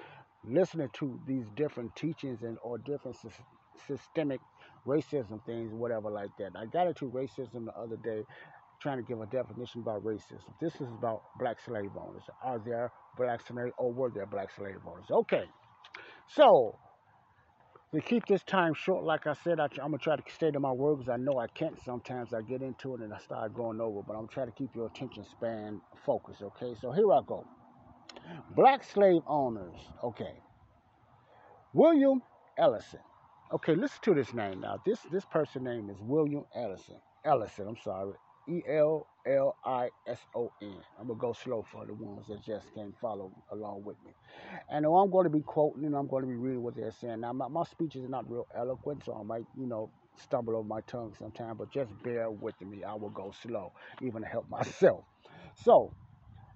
listening 0.45 0.89
to 0.93 1.19
these 1.27 1.45
different 1.55 1.95
teachings 1.95 2.43
and 2.43 2.57
or 2.63 2.77
different 2.77 3.17
systemic 3.87 4.39
racism 4.85 5.43
things, 5.45 5.73
whatever 5.73 6.09
like 6.09 6.29
that. 6.39 6.51
I 6.55 6.65
got 6.65 6.87
into 6.87 7.09
racism 7.11 7.65
the 7.65 7.75
other 7.77 7.97
day 7.97 8.23
trying 8.79 8.97
to 8.97 9.03
give 9.03 9.21
a 9.21 9.25
definition 9.25 9.81
about 9.81 10.03
racism. 10.03 10.53
This 10.61 10.75
is 10.75 10.87
about 10.97 11.23
black 11.37 11.57
slave 11.59 11.91
owners. 11.97 12.23
Are 12.43 12.59
there 12.59 12.91
black 13.17 13.45
slave 13.45 13.71
or 13.77 13.91
were 13.91 14.09
there 14.09 14.25
black 14.25 14.49
slave 14.55 14.77
owners? 14.87 15.05
Okay. 15.11 15.43
So 16.27 16.77
to 17.93 18.01
keep 18.01 18.25
this 18.27 18.43
time 18.43 18.73
short, 18.73 19.03
like 19.03 19.27
I 19.27 19.33
said, 19.33 19.59
I, 19.59 19.65
am 19.65 19.91
gonna 19.91 19.97
try 19.97 20.15
to 20.15 20.23
stay 20.31 20.51
to 20.51 20.59
my 20.59 20.71
word 20.71 20.97
because 20.97 21.09
I 21.09 21.17
know 21.17 21.39
I 21.39 21.47
can't. 21.47 21.75
Sometimes 21.83 22.33
I 22.33 22.41
get 22.41 22.61
into 22.61 22.95
it 22.95 23.01
and 23.01 23.13
I 23.13 23.17
start 23.17 23.53
going 23.53 23.81
over, 23.81 24.01
but 24.01 24.13
I'm 24.13 24.27
trying 24.27 24.47
to 24.47 24.53
keep 24.53 24.75
your 24.75 24.87
attention 24.87 25.25
span 25.25 25.81
focused. 26.05 26.41
Okay, 26.41 26.75
so 26.79 26.91
here 26.91 27.11
I 27.11 27.21
go. 27.25 27.45
Black 28.55 28.83
slave 28.83 29.21
owners. 29.27 29.79
Okay. 30.03 30.39
William 31.73 32.21
Ellison. 32.57 32.99
Okay, 33.51 33.73
listen 33.73 33.99
to 34.03 34.13
this 34.13 34.33
name 34.33 34.61
now. 34.61 34.79
This 34.85 34.99
this 35.11 35.25
person 35.25 35.63
name 35.63 35.89
is 35.89 35.97
William 36.01 36.45
Ellison. 36.55 36.97
Ellison. 37.25 37.67
I'm 37.67 37.77
sorry. 37.83 38.13
E 38.49 38.63
L 38.69 39.07
L 39.27 39.57
I 39.65 39.89
S 40.07 40.19
O 40.35 40.51
N. 40.61 40.81
I'm 40.99 41.07
gonna 41.07 41.19
go 41.19 41.33
slow 41.33 41.65
for 41.71 41.85
the 41.85 41.93
ones 41.95 42.27
that 42.29 42.43
just 42.43 42.73
can't 42.75 42.95
follow 42.99 43.31
along 43.51 43.83
with 43.85 43.97
me. 44.05 44.13
And 44.69 44.85
I'm 44.85 45.11
going 45.11 45.25
to 45.25 45.29
be 45.29 45.41
quoting 45.41 45.85
and 45.85 45.95
I'm 45.95 46.07
going 46.07 46.23
to 46.23 46.29
be 46.29 46.35
reading 46.35 46.63
what 46.63 46.75
they're 46.75 46.91
saying. 46.91 47.21
Now, 47.21 47.33
my, 47.33 47.47
my 47.49 47.63
speech 47.63 47.95
is 47.95 48.09
not 48.09 48.29
real 48.29 48.47
eloquent, 48.55 49.03
so 49.05 49.15
I 49.15 49.23
might, 49.23 49.45
you 49.57 49.67
know, 49.67 49.91
stumble 50.17 50.55
over 50.57 50.67
my 50.67 50.81
tongue 50.81 51.13
sometimes, 51.17 51.57
but 51.59 51.71
just 51.71 51.91
bear 52.03 52.31
with 52.31 52.59
me. 52.61 52.83
I 52.83 52.95
will 52.95 53.11
go 53.11 53.33
slow, 53.43 53.73
even 54.01 54.23
to 54.23 54.27
help 54.27 54.49
myself. 54.51 55.05
So, 55.55 55.93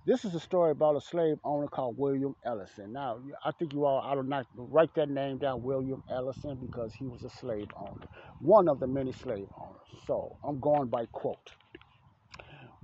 this 0.06 0.26
is 0.26 0.36
a 0.36 0.40
story 0.42 0.72
about 0.72 0.98
a 0.98 1.02
slave 1.02 1.38
owner 1.46 1.68
called 1.68 1.98
William 1.98 2.36
Ellison. 2.46 2.94
Now, 2.94 3.20
I 3.46 3.52
think 3.52 3.74
you 3.74 3.86
all 3.86 4.00
ought 4.00 4.16
to 4.16 4.24
not 4.24 4.48
write 4.56 4.94
that 4.96 5.10
name 5.10 5.38
down, 5.40 5.64
William 5.64 6.04
Ellison, 6.10 6.58
because 6.62 6.94
he 6.94 7.08
was 7.08 7.24
a 7.24 7.30
slave 7.30 7.68
owner, 7.78 8.08
one 8.40 8.68
of 8.70 8.80
the 8.80 8.88
many 8.88 9.14
slave 9.14 9.48
owners. 9.62 10.04
So, 10.08 10.38
I'm 10.44 10.60
going 10.60 10.90
by 10.90 11.06
quote. 11.12 11.52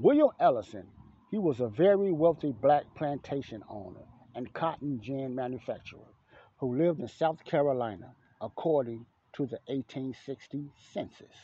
William 0.01 0.29
Ellison, 0.39 0.87
he 1.29 1.37
was 1.37 1.59
a 1.59 1.67
very 1.67 2.13
wealthy 2.13 2.53
black 2.53 2.85
plantation 2.95 3.61
owner 3.69 4.05
and 4.33 4.53
cotton 4.53 5.01
gin 5.01 5.35
manufacturer 5.35 6.13
who 6.57 6.77
lived 6.77 7.01
in 7.01 7.07
South 7.09 7.43
Carolina 7.43 8.15
according 8.39 9.05
to 9.33 9.45
the 9.45 9.59
1860 9.65 10.71
census. 10.93 11.35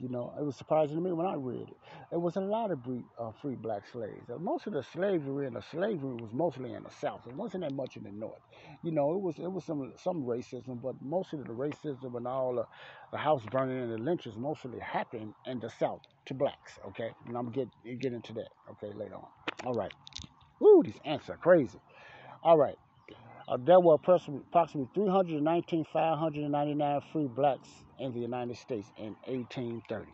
You 0.00 0.08
know, 0.08 0.32
it 0.38 0.44
was 0.44 0.56
surprising 0.56 0.96
to 0.96 1.02
me 1.02 1.12
when 1.12 1.26
I 1.26 1.34
read 1.34 1.68
it. 1.68 1.76
There 2.10 2.18
was 2.18 2.36
a 2.36 2.40
lot 2.40 2.70
of 2.70 2.82
free, 2.82 3.04
uh, 3.18 3.30
free 3.40 3.54
black 3.54 3.82
slaves. 3.90 4.28
Uh, 4.28 4.38
most 4.38 4.66
of 4.66 4.72
the 4.72 4.82
slavery 4.82 5.46
and 5.46 5.56
the 5.56 5.62
slavery 5.62 6.14
was 6.14 6.32
mostly 6.32 6.72
in 6.72 6.82
the 6.82 6.90
South. 6.90 7.20
It 7.26 7.34
wasn't 7.34 7.64
that 7.64 7.72
much 7.72 7.96
in 7.96 8.02
the 8.02 8.10
North. 8.10 8.40
You 8.82 8.90
know, 8.90 9.14
it 9.14 9.20
was 9.20 9.38
it 9.38 9.50
was 9.50 9.64
some 9.64 9.92
some 9.96 10.24
racism, 10.24 10.82
but 10.82 11.00
most 11.00 11.32
of 11.32 11.46
the 11.46 11.52
racism 11.52 12.16
and 12.16 12.26
all 12.26 12.54
the, 12.54 12.66
the 13.12 13.18
house 13.18 13.42
burning 13.50 13.82
and 13.82 13.92
the 13.92 13.98
lynches 13.98 14.36
mostly 14.36 14.78
happened 14.80 15.34
in 15.46 15.60
the 15.60 15.70
South 15.70 16.00
to 16.26 16.34
blacks. 16.34 16.78
Okay, 16.88 17.10
and 17.26 17.36
I'm 17.36 17.50
get 17.50 17.68
get 18.00 18.12
into 18.12 18.32
that. 18.34 18.48
Okay, 18.72 18.92
later 18.98 19.14
on. 19.14 19.26
All 19.64 19.74
right. 19.74 19.92
Ooh, 20.62 20.82
these 20.84 20.98
ants 21.04 21.30
are 21.30 21.36
crazy. 21.36 21.78
All 22.42 22.58
right. 22.58 22.76
Uh, 23.46 23.58
there 23.58 23.78
were 23.78 23.94
approximately 23.94 24.88
319,599 24.94 27.00
free 27.12 27.26
blacks 27.26 27.83
in 27.98 28.12
the 28.12 28.20
United 28.20 28.56
States 28.56 28.90
in 28.98 29.16
1830. 29.26 30.06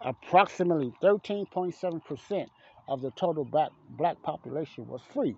approximately 0.00 0.92
13.7% 1.02 2.46
of 2.88 3.00
the 3.02 3.10
total 3.12 3.44
black, 3.44 3.70
black 3.90 4.20
population 4.22 4.86
was 4.88 5.02
free. 5.12 5.36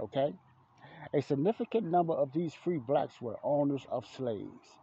Okay? 0.00 0.32
A 1.14 1.22
significant 1.22 1.86
number 1.86 2.12
of 2.14 2.32
these 2.32 2.54
free 2.54 2.78
blacks 2.78 3.20
were 3.20 3.36
owners 3.42 3.86
of 3.90 4.06
slaves. 4.06 4.76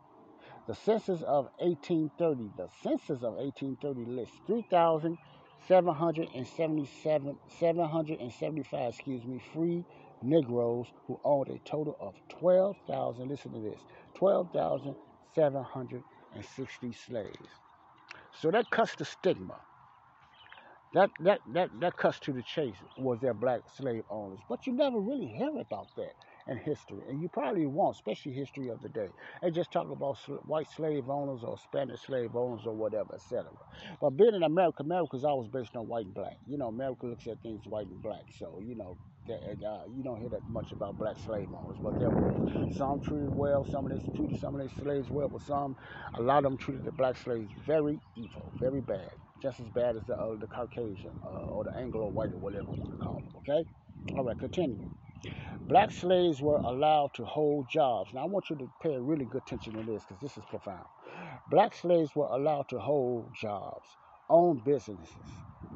The 0.67 0.75
census 0.75 1.21
of 1.23 1.49
1830, 1.59 2.51
the 2.57 2.67
census 2.83 3.23
of 3.23 3.35
1830 3.35 4.05
lists 4.11 4.35
3,777 4.47 7.37
775, 7.59 8.93
excuse 8.93 9.25
me, 9.25 9.39
free 9.53 9.83
Negroes 10.21 10.87
who 11.07 11.19
owned 11.23 11.49
a 11.49 11.57
total 11.59 11.95
of 11.99 12.13
12,000, 12.29 13.27
listen 13.29 13.51
to 13.53 13.59
this, 13.59 13.79
12,760 15.35 16.93
slaves. 16.93 17.49
So 18.39 18.51
that 18.51 18.69
cuts 18.69 18.95
the 18.95 19.05
stigma. 19.05 19.55
That, 20.93 21.09
that, 21.19 21.41
that, 21.53 21.69
that 21.81 21.97
cuts 21.97 22.19
to 22.21 22.33
the 22.33 22.41
chase 22.43 22.75
was 22.97 23.19
their 23.19 23.33
black 23.33 23.61
slave 23.75 24.03
owners. 24.09 24.39
But 24.49 24.65
you 24.65 24.73
never 24.73 24.99
really 24.99 25.27
hear 25.27 25.49
about 25.59 25.87
that 25.97 26.13
in 26.47 26.57
history. 26.57 26.99
And 27.09 27.21
you 27.21 27.29
probably 27.29 27.65
won't, 27.65 27.95
especially 27.95 28.31
history 28.31 28.69
of 28.69 28.81
the 28.81 28.89
day. 28.89 29.09
They 29.41 29.51
just 29.51 29.71
talk 29.71 29.89
about 29.91 30.17
white 30.47 30.67
slave 30.71 31.09
owners 31.09 31.43
or 31.43 31.57
Spanish 31.57 32.01
slave 32.01 32.35
owners 32.35 32.65
or 32.65 32.73
whatever, 32.73 33.15
etc. 33.15 33.45
But 33.99 34.11
being 34.11 34.33
in 34.33 34.43
America, 34.43 34.83
America 34.83 35.17
is 35.17 35.25
always 35.25 35.49
based 35.49 35.75
on 35.75 35.87
white 35.87 36.05
and 36.05 36.13
black. 36.15 36.37
You 36.47 36.57
know, 36.57 36.67
America 36.67 37.05
looks 37.07 37.27
at 37.27 37.41
things 37.43 37.65
white 37.67 37.87
and 37.87 38.01
black. 38.01 38.23
So, 38.39 38.61
you 38.65 38.75
know, 38.75 38.97
uh, 39.35 39.83
you 39.95 40.03
don't 40.03 40.19
hear 40.19 40.29
that 40.29 40.47
much 40.47 40.71
about 40.71 40.97
black 40.97 41.17
slave 41.19 41.49
owners, 41.53 41.77
but 41.81 41.97
there 41.99 42.11
were 42.11 42.33
some 42.71 42.99
treated 42.99 43.29
well, 43.35 43.65
some 43.65 43.85
of 43.85 43.91
them 43.91 44.01
treated 44.15 44.37
some 44.37 44.55
of 44.55 44.61
their 44.61 44.69
slaves 44.81 45.09
well, 45.09 45.29
but 45.29 45.41
some, 45.41 45.75
a 46.15 46.21
lot 46.21 46.39
of 46.39 46.43
them 46.43 46.57
treated 46.57 46.85
the 46.85 46.91
black 46.91 47.17
slaves 47.17 47.51
very 47.65 47.99
evil, 48.15 48.53
very 48.59 48.81
bad, 48.81 49.11
just 49.41 49.59
as 49.59 49.67
bad 49.69 49.95
as 49.95 50.03
the 50.05 50.17
uh, 50.17 50.35
the 50.39 50.47
Caucasian 50.47 51.11
uh, 51.25 51.45
or 51.53 51.63
the 51.63 51.75
Anglo 51.77 52.07
white 52.09 52.33
or 52.33 52.39
whatever 52.39 52.65
you 52.73 52.81
want 52.81 52.91
to 52.91 52.97
call 52.97 53.15
them. 53.15 53.33
Okay, 53.37 53.65
all 54.15 54.23
right, 54.23 54.37
continue. 54.39 54.79
Black 55.67 55.91
slaves 55.91 56.41
were 56.41 56.59
allowed 56.63 57.13
to 57.15 57.25
hold 57.25 57.67
jobs. 57.69 58.13
Now 58.13 58.21
I 58.21 58.25
want 58.25 58.49
you 58.49 58.55
to 58.57 58.69
pay 58.81 58.97
really 58.97 59.25
good 59.25 59.43
attention 59.43 59.73
to 59.73 59.83
this 59.83 60.03
because 60.03 60.21
this 60.21 60.37
is 60.37 60.43
profound. 60.49 60.85
Black 61.49 61.75
slaves 61.75 62.15
were 62.15 62.27
allowed 62.27 62.69
to 62.69 62.79
hold 62.79 63.33
jobs, 63.33 63.85
own 64.29 64.61
businesses, 64.63 65.15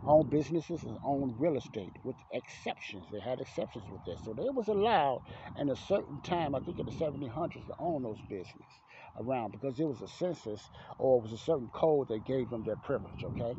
own 0.06 0.30
businesses 0.30 0.84
and 0.84 0.98
own 1.04 1.36
real 1.40 1.58
estate 1.58 1.98
with 2.04 2.18
exceptions. 2.32 3.08
They 3.12 3.20
had 3.22 3.42
exceptions 3.42 3.86
with 3.90 4.04
that. 4.06 4.20
So 4.24 4.34
they 4.34 4.50
was 4.50 4.68
allowed 4.70 5.22
in 5.58 5.70
a 5.70 5.76
certain 5.76 6.22
time, 6.22 6.56
I 6.56 6.62
think 6.62 6.80
in 6.80 6.86
the 6.88 6.92
1700s, 6.92 7.66
to 7.68 7.76
own 7.80 8.04
those 8.04 8.22
businesses 8.30 8.82
around 9.18 9.52
because 9.52 9.80
it 9.80 9.86
was 9.86 10.02
a 10.02 10.08
census 10.08 10.70
or 10.98 11.20
it 11.20 11.24
was 11.24 11.34
a 11.34 11.38
certain 11.38 11.70
code 11.74 12.10
that 12.10 12.26
gave 12.26 12.50
them 12.50 12.64
that 12.66 12.82
privilege, 12.82 13.24
okay? 13.24 13.58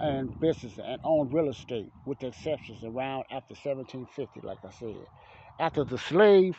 And 0.00 0.38
business 0.40 0.78
and 0.78 1.00
own 1.04 1.30
real 1.30 1.50
estate 1.50 1.92
with 2.04 2.22
exceptions 2.24 2.84
around 2.84 3.24
after 3.30 3.54
1750, 3.54 4.40
like 4.42 4.60
I 4.64 4.70
said. 4.70 5.06
After 5.58 5.84
the 5.84 5.98
slave 5.98 6.58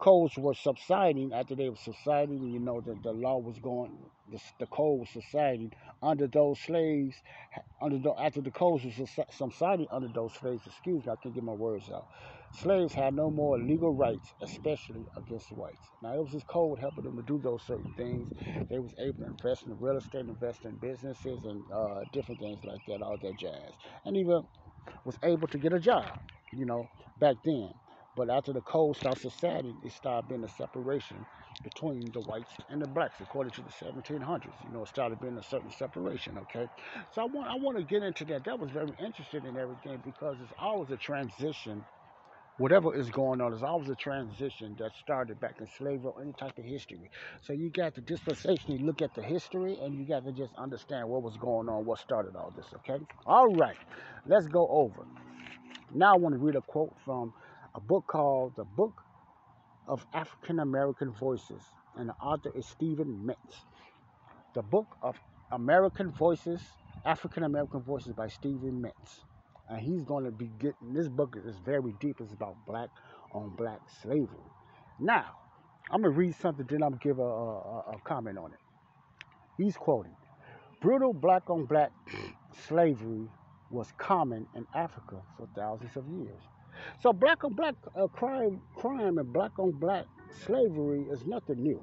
codes 0.00 0.36
were 0.38 0.54
subsiding, 0.54 1.32
after 1.32 1.54
they 1.54 1.68
were 1.68 1.76
subsiding, 1.76 2.42
you 2.42 2.58
know, 2.58 2.80
the, 2.80 2.94
the 3.02 3.12
law 3.12 3.38
was 3.38 3.58
going, 3.58 3.96
the, 4.32 4.40
the 4.58 4.66
code 4.66 5.00
was 5.00 5.10
subsiding 5.10 5.72
under 6.02 6.26
those 6.26 6.58
slaves, 6.60 7.16
under 7.80 7.98
the, 7.98 8.12
after 8.18 8.40
the 8.40 8.50
codes 8.50 8.84
were 8.84 9.06
subsiding 9.30 9.86
under 9.92 10.08
those 10.08 10.32
slaves, 10.34 10.62
excuse 10.66 11.06
me, 11.06 11.12
I 11.12 11.16
can't 11.22 11.34
get 11.34 11.44
my 11.44 11.52
words 11.52 11.90
out. 11.94 12.06
Slaves 12.52 12.94
had 12.94 13.14
no 13.14 13.30
more 13.30 13.58
legal 13.58 13.94
rights, 13.94 14.32
especially 14.42 15.06
against 15.16 15.52
whites. 15.52 15.78
Now, 16.02 16.14
it 16.14 16.18
was 16.18 16.32
this 16.32 16.42
code 16.44 16.80
helping 16.80 17.04
them 17.04 17.16
to 17.16 17.22
do 17.22 17.38
those 17.38 17.62
certain 17.62 17.94
things. 17.96 18.28
They 18.68 18.78
was 18.78 18.92
able 18.98 19.20
to 19.20 19.26
invest 19.26 19.66
in 19.66 19.78
real 19.78 19.98
estate, 19.98 20.26
invest 20.26 20.64
in 20.64 20.76
businesses, 20.76 21.38
and 21.44 21.62
uh, 21.72 22.00
different 22.12 22.40
things 22.40 22.58
like 22.64 22.84
that, 22.88 23.02
all 23.02 23.18
that 23.22 23.38
jazz. 23.38 23.72
And 24.04 24.16
even 24.16 24.42
was 25.04 25.16
able 25.22 25.46
to 25.48 25.58
get 25.58 25.72
a 25.72 25.78
job, 25.78 26.18
you 26.52 26.66
know, 26.66 26.88
back 27.20 27.36
then. 27.44 27.70
But 28.20 28.28
after 28.28 28.52
the 28.52 28.60
Cold 28.60 28.98
started 28.98 29.22
subsiding, 29.22 29.78
it 29.82 29.92
started 29.92 30.28
being 30.28 30.44
a 30.44 30.48
separation 30.48 31.24
between 31.64 32.10
the 32.12 32.20
whites 32.20 32.52
and 32.68 32.82
the 32.82 32.86
blacks, 32.86 33.14
according 33.18 33.52
to 33.52 33.62
the 33.62 33.70
1700s. 33.70 34.44
You 34.62 34.74
know, 34.74 34.82
it 34.82 34.88
started 34.88 35.18
being 35.22 35.38
a 35.38 35.42
certain 35.42 35.70
separation. 35.70 36.36
Okay, 36.36 36.68
so 37.14 37.22
I 37.22 37.24
want 37.24 37.48
I 37.48 37.54
want 37.54 37.78
to 37.78 37.82
get 37.82 38.02
into 38.02 38.26
that. 38.26 38.44
That 38.44 38.58
was 38.58 38.70
very 38.72 38.92
interesting 39.02 39.46
in 39.46 39.56
everything 39.56 40.02
because 40.04 40.36
it's 40.42 40.52
always 40.58 40.90
a 40.90 40.98
transition. 40.98 41.82
Whatever 42.58 42.94
is 42.94 43.08
going 43.08 43.40
on, 43.40 43.52
there's 43.52 43.62
always 43.62 43.88
a 43.88 43.94
transition 43.94 44.76
that 44.78 44.90
started 45.02 45.40
back 45.40 45.54
in 45.58 45.66
slavery 45.78 46.12
or 46.14 46.20
any 46.20 46.34
type 46.34 46.58
of 46.58 46.64
history. 46.66 47.10
So 47.40 47.54
you 47.54 47.70
got 47.70 47.94
to 47.94 48.02
dispensationally 48.02 48.84
look 48.84 49.00
at 49.00 49.14
the 49.14 49.22
history 49.22 49.78
and 49.82 49.98
you 49.98 50.04
got 50.04 50.26
to 50.26 50.32
just 50.32 50.52
understand 50.58 51.08
what 51.08 51.22
was 51.22 51.38
going 51.38 51.70
on, 51.70 51.86
what 51.86 52.00
started 52.00 52.36
all 52.36 52.52
this, 52.54 52.66
okay? 52.74 53.02
All 53.24 53.48
right, 53.54 53.78
let's 54.26 54.46
go 54.46 54.68
over. 54.68 55.06
Now 55.94 56.12
I 56.12 56.16
want 56.18 56.34
to 56.34 56.38
read 56.38 56.56
a 56.56 56.60
quote 56.60 56.94
from 57.02 57.32
a 57.74 57.80
book 57.80 58.06
called 58.06 58.54
The 58.56 58.64
Book 58.64 59.02
of 59.86 60.04
African 60.12 60.60
American 60.60 61.12
Voices, 61.12 61.62
and 61.96 62.08
the 62.08 62.14
author 62.14 62.50
is 62.54 62.66
Stephen 62.66 63.22
Mintz. 63.24 63.56
The 64.54 64.62
Book 64.62 64.86
of 65.02 65.16
American 65.52 66.10
Voices, 66.10 66.60
African 67.04 67.44
American 67.44 67.80
Voices 67.80 68.12
by 68.12 68.28
Stephen 68.28 68.82
Mintz. 68.82 69.20
And 69.68 69.80
he's 69.80 70.02
going 70.02 70.24
to 70.24 70.32
be 70.32 70.50
getting 70.58 70.92
this 70.92 71.08
book 71.08 71.36
is 71.44 71.56
very 71.64 71.94
deep. 72.00 72.20
It's 72.20 72.32
about 72.32 72.56
black 72.66 72.88
on 73.32 73.54
black 73.56 73.80
slavery. 74.02 74.26
Now, 74.98 75.26
I'm 75.90 76.02
going 76.02 76.12
to 76.12 76.18
read 76.18 76.34
something, 76.34 76.66
then 76.68 76.82
I'm 76.82 76.90
going 76.90 77.00
to 77.00 77.08
give 77.08 77.18
a, 77.18 77.22
a, 77.22 77.94
a 77.94 78.00
comment 78.04 78.38
on 78.38 78.52
it. 78.52 78.58
He's 79.56 79.76
quoting 79.76 80.16
Brutal 80.80 81.12
black 81.12 81.48
on 81.50 81.66
black 81.66 81.92
slavery 82.68 83.28
was 83.70 83.92
common 83.98 84.46
in 84.56 84.66
Africa 84.74 85.22
for 85.36 85.46
thousands 85.54 85.96
of 85.96 86.08
years. 86.08 86.42
So 87.02 87.12
black 87.12 87.44
on 87.44 87.54
black 87.54 87.74
uh, 87.96 88.06
crime, 88.08 88.60
crime 88.76 89.18
and 89.18 89.32
black 89.32 89.58
on 89.58 89.72
black 89.72 90.06
slavery 90.46 91.06
is 91.10 91.26
nothing 91.26 91.62
new. 91.62 91.82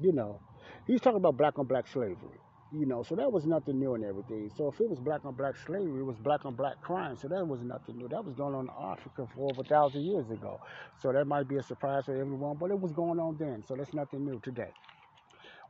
You 0.00 0.12
know, 0.12 0.40
he's 0.86 1.00
talking 1.00 1.18
about 1.18 1.36
black 1.36 1.58
on 1.58 1.66
black 1.66 1.86
slavery. 1.88 2.38
You 2.72 2.86
know, 2.86 3.02
so 3.02 3.16
that 3.16 3.32
was 3.32 3.46
nothing 3.46 3.80
new 3.80 3.94
and 3.94 4.04
everything. 4.04 4.50
So 4.56 4.68
if 4.68 4.80
it 4.80 4.88
was 4.88 5.00
black 5.00 5.24
on 5.24 5.34
black 5.34 5.56
slavery, 5.56 6.00
it 6.00 6.04
was 6.04 6.16
black 6.18 6.46
on 6.46 6.54
black 6.54 6.80
crime. 6.80 7.16
So 7.16 7.26
that 7.28 7.46
was 7.46 7.62
nothing 7.62 7.98
new. 7.98 8.08
That 8.08 8.24
was 8.24 8.34
going 8.34 8.54
on 8.54 8.66
in 8.66 8.92
Africa 8.92 9.26
for 9.34 9.50
over 9.50 9.62
a 9.62 9.64
thousand 9.64 10.02
years 10.02 10.30
ago. 10.30 10.60
So 11.00 11.12
that 11.12 11.26
might 11.26 11.48
be 11.48 11.56
a 11.56 11.62
surprise 11.62 12.04
for 12.04 12.12
everyone, 12.12 12.56
but 12.60 12.70
it 12.70 12.80
was 12.80 12.92
going 12.92 13.18
on 13.18 13.36
then. 13.38 13.64
So 13.66 13.74
that's 13.74 13.92
nothing 13.92 14.24
new 14.24 14.38
today. 14.40 14.70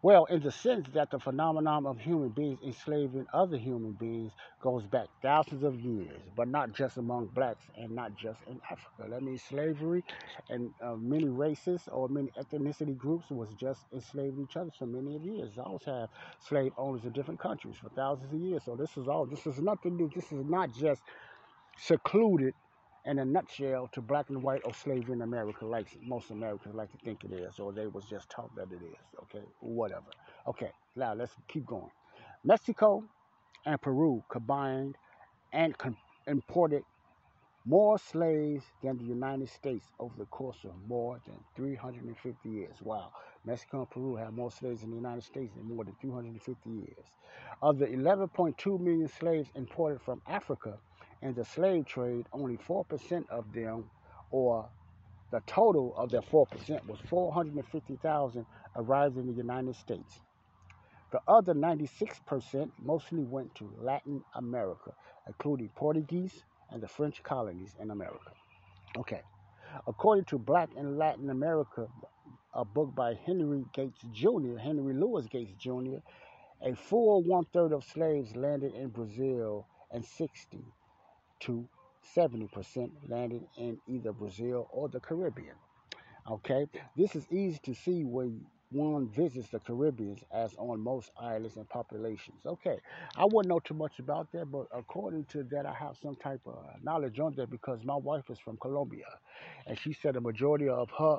Well, 0.02 0.26
in 0.26 0.40
the 0.40 0.52
sense 0.52 0.88
that 0.94 1.10
the 1.10 1.18
phenomenon 1.20 1.86
of 1.86 1.98
human 2.00 2.30
beings 2.30 2.60
enslaving 2.64 3.26
other 3.34 3.58
human 3.58 3.92
beings 3.92 4.32
goes 4.62 4.84
back 4.86 5.08
thousands 5.22 5.64
of 5.64 5.80
years, 5.80 6.22
but 6.36 6.48
not 6.48 6.72
just 6.72 6.96
among 6.96 7.26
blacks 7.28 7.64
and 7.76 7.90
not 7.92 8.16
just 8.16 8.40
in 8.48 8.62
Africa. 8.70 9.10
That 9.10 9.22
means 9.22 9.42
slavery 9.42 10.04
and 10.48 10.72
uh, 10.82 10.96
many 10.96 11.28
races 11.28 11.82
or 11.92 12.08
many 12.08 12.30
ethnicity 12.40 12.96
groups 12.96 13.30
was 13.30 13.50
just 13.60 13.82
enslaving 13.92 14.46
each 14.50 14.56
other 14.56 14.70
for 14.78 14.86
many 14.86 15.18
years. 15.18 15.52
I 15.58 15.62
always 15.64 15.84
have 15.84 16.08
slave 16.48 16.72
owners 16.78 17.04
in 17.04 17.12
different 17.12 17.40
countries 17.40 17.76
for 17.82 17.90
thousands 17.90 18.32
of 18.32 18.40
years. 18.40 18.62
So 18.64 18.76
this 18.76 18.96
is 18.96 19.08
all, 19.08 19.26
this 19.26 19.46
is 19.46 19.60
nothing 19.60 19.98
new. 19.98 20.10
This 20.14 20.32
is 20.32 20.46
not 20.46 20.72
just 20.72 21.02
secluded 21.78 22.54
in 23.06 23.18
a 23.18 23.24
nutshell 23.24 23.88
to 23.92 24.00
black 24.00 24.30
and 24.30 24.42
white 24.42 24.62
or 24.64 24.74
slavery 24.74 25.14
in 25.14 25.22
America, 25.22 25.66
like 25.66 25.86
most 26.02 26.30
Americans 26.30 26.74
like 26.74 26.90
to 26.92 26.98
think 26.98 27.24
it 27.24 27.32
is, 27.32 27.58
or 27.58 27.72
they 27.72 27.86
was 27.86 28.04
just 28.06 28.28
taught 28.30 28.54
that 28.56 28.68
it 28.72 28.82
is. 28.84 28.96
Okay, 29.22 29.44
whatever. 29.60 30.06
Okay, 30.46 30.70
now 30.96 31.14
let's 31.14 31.32
keep 31.48 31.66
going. 31.66 31.90
Mexico 32.44 33.04
and 33.66 33.80
Peru 33.80 34.22
combined 34.30 34.96
and 35.52 35.76
con- 35.78 35.96
imported 36.26 36.82
more 37.66 37.98
slaves 37.98 38.64
than 38.82 38.98
the 38.98 39.04
United 39.04 39.48
States 39.48 39.86
over 40.00 40.14
the 40.18 40.26
course 40.26 40.58
of 40.64 40.72
more 40.88 41.20
than 41.26 41.36
350 41.56 42.48
years. 42.48 42.76
Wow. 42.82 43.12
Mexico 43.44 43.80
and 43.80 43.90
Peru 43.90 44.16
have 44.16 44.32
more 44.32 44.50
slaves 44.50 44.80
than 44.80 44.90
the 44.90 44.96
United 44.96 45.22
States 45.24 45.52
in 45.56 45.64
more 45.64 45.84
than 45.84 45.94
350 46.00 46.70
years. 46.70 47.06
Of 47.62 47.78
the 47.78 47.86
11.2 47.86 48.80
million 48.80 49.08
slaves 49.08 49.50
imported 49.54 50.00
from 50.02 50.22
Africa, 50.26 50.78
in 51.22 51.34
the 51.34 51.44
slave 51.44 51.86
trade, 51.86 52.26
only 52.32 52.56
4% 52.56 53.28
of 53.28 53.52
them, 53.52 53.90
or 54.30 54.68
the 55.30 55.40
total 55.46 55.94
of 55.96 56.10
their 56.10 56.22
4%, 56.22 56.86
was 56.86 56.98
450,000 57.08 58.46
arrived 58.76 59.16
in 59.16 59.26
the 59.26 59.32
United 59.32 59.76
States. 59.76 60.20
The 61.12 61.20
other 61.28 61.54
96% 61.54 62.70
mostly 62.82 63.24
went 63.24 63.54
to 63.56 63.70
Latin 63.80 64.22
America, 64.34 64.94
including 65.26 65.68
Portuguese 65.74 66.44
and 66.70 66.80
the 66.80 66.88
French 66.88 67.22
colonies 67.22 67.74
in 67.80 67.90
America. 67.90 68.30
Okay. 68.96 69.22
According 69.86 70.24
to 70.26 70.38
Black 70.38 70.70
in 70.76 70.96
Latin 70.96 71.30
America, 71.30 71.88
a 72.54 72.64
book 72.64 72.94
by 72.94 73.14
Henry 73.14 73.64
Gates 73.72 74.00
Jr., 74.12 74.56
Henry 74.56 74.94
Louis 74.94 75.26
Gates 75.26 75.52
Jr., 75.58 75.98
a 76.62 76.74
full 76.74 77.22
one 77.22 77.44
third 77.52 77.72
of 77.72 77.84
slaves 77.84 78.34
landed 78.36 78.74
in 78.74 78.88
Brazil 78.88 79.66
and 79.92 80.04
60 80.04 80.64
to 81.40 81.68
70% 82.16 82.90
landed 83.08 83.44
in 83.56 83.78
either 83.88 84.12
Brazil 84.12 84.68
or 84.72 84.88
the 84.88 85.00
Caribbean. 85.00 85.54
Okay, 86.30 86.66
this 86.96 87.16
is 87.16 87.26
easy 87.30 87.58
to 87.64 87.74
see 87.74 88.04
when 88.04 88.40
one 88.70 89.08
visits 89.08 89.48
the 89.48 89.58
Caribbean, 89.58 90.16
as 90.32 90.54
on 90.56 90.80
most 90.80 91.10
islands 91.20 91.56
and 91.56 91.68
populations. 91.68 92.38
Okay, 92.46 92.78
I 93.16 93.24
wouldn't 93.24 93.48
know 93.48 93.58
too 93.58 93.74
much 93.74 93.98
about 93.98 94.30
that, 94.32 94.50
but 94.50 94.66
according 94.72 95.24
to 95.26 95.42
that, 95.44 95.66
I 95.66 95.72
have 95.74 95.96
some 96.00 96.16
type 96.16 96.40
of 96.46 96.56
knowledge 96.82 97.18
on 97.18 97.34
that 97.34 97.50
because 97.50 97.84
my 97.84 97.96
wife 97.96 98.30
is 98.30 98.38
from 98.38 98.58
Colombia, 98.58 99.06
and 99.66 99.78
she 99.78 99.92
said 99.92 100.14
the 100.14 100.20
majority 100.20 100.68
of 100.68 100.88
her 100.98 101.18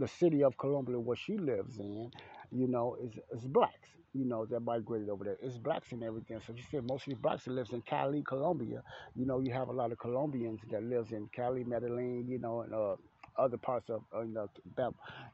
the 0.00 0.08
city 0.08 0.44
of 0.44 0.58
Colombia, 0.58 0.98
where 1.00 1.16
she 1.16 1.38
lives 1.38 1.78
in, 1.78 2.10
you 2.52 2.68
know, 2.68 2.96
is, 3.04 3.12
is 3.32 3.46
blacks, 3.46 3.90
you 4.14 4.26
know, 4.26 4.46
that 4.46 4.60
migrated 4.60 5.10
over 5.10 5.24
there. 5.24 5.38
It's 5.42 5.58
blacks 5.58 5.92
and 5.92 6.02
everything. 6.04 6.40
So 6.46 6.54
she 6.56 6.64
said 6.70 6.84
most 6.84 7.06
of 7.06 7.08
mostly 7.08 7.14
blacks 7.14 7.44
that 7.44 7.52
lives 7.52 7.72
in 7.72 7.82
Cali, 7.82 8.22
Colombia. 8.26 8.82
You 9.16 9.26
know, 9.26 9.40
you 9.40 9.52
have 9.52 9.68
a 9.68 9.72
lot 9.72 9.92
of 9.92 9.98
Colombians 9.98 10.60
that 10.70 10.82
lives 10.84 11.12
in 11.12 11.28
Cali, 11.36 11.64
Medellin, 11.64 12.26
you 12.28 12.40
know, 12.40 12.62
and 12.62 12.74
uh, 12.74 12.96
other 13.40 13.58
parts 13.58 13.90
of 13.90 14.02
uh, 14.14 14.22
you 14.22 14.34
know, 14.34 14.50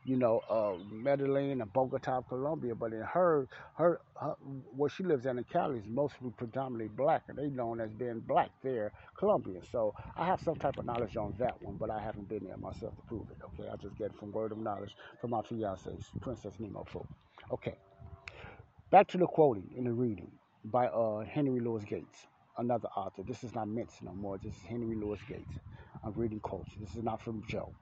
you 0.05 0.17
know 0.17 0.41
uh, 0.51 0.75
Medellin 0.93 1.61
and 1.61 1.73
Bogota, 1.73 2.23
Colombia. 2.23 2.75
But 2.75 2.93
in 2.95 3.03
her, 3.03 3.49
her, 3.77 4.01
her, 4.21 4.35
where 4.77 4.91
she 4.91 5.05
lives 5.05 5.27
in 5.27 5.37
the 5.37 5.45
Cali 5.45 5.79
is 5.79 5.87
mostly 5.89 6.31
predominantly 6.37 6.89
black, 6.97 7.25
and 7.29 7.39
they 7.39 7.49
known 7.49 7.81
as 7.81 7.93
being 7.93 8.21
black 8.21 8.51
there, 8.63 8.93
Colombian. 9.19 9.63
So 9.71 9.95
I 10.17 10.27
have 10.27 10.41
some 10.41 10.57
type 10.57 10.79
of 10.79 10.87
knowledge 10.87 11.17
on 11.17 11.35
that 11.39 11.63
one, 11.63 11.77
but 11.77 11.91
I 11.91 12.01
haven't 12.01 12.29
been 12.29 12.45
there 12.45 12.57
myself 12.59 12.97
to 12.97 13.03
prove 13.03 13.27
it. 13.31 13.39
Okay, 13.45 13.71
I 13.71 13.77
just 13.77 13.99
get 13.99 14.09
it 14.09 14.19
from 14.19 14.33
word 14.33 14.53
of 14.53 14.59
knowledge 14.59 14.95
from 15.21 15.31
my 15.31 15.43
fiance, 15.43 15.91
Princess 16.23 16.55
Nemo 16.59 16.85
Folk. 16.93 17.09
Okay, 17.53 17.77
back 18.91 19.09
to 19.09 19.19
the 19.19 19.27
quoting 19.27 19.71
in 19.77 19.85
the 19.85 19.93
reading 19.93 20.31
by 20.65 20.87
uh, 20.89 21.25
Henry 21.25 21.61
Louis 21.61 21.85
Gates, 21.85 22.27
another 22.59 22.89
author. 22.97 23.23
This 23.23 23.45
is 23.45 23.55
not 23.55 23.69
Mintz 23.69 24.03
no 24.03 24.13
more. 24.13 24.39
This 24.39 24.55
is 24.55 24.63
Henry 24.69 24.97
Louis 24.97 25.21
Gates. 25.29 25.55
I'm 26.05 26.13
reading 26.13 26.41
quotes. 26.41 26.71
This 26.81 26.95
is 26.97 27.03
not 27.03 27.21
from 27.23 27.43
Joe. 27.49 27.73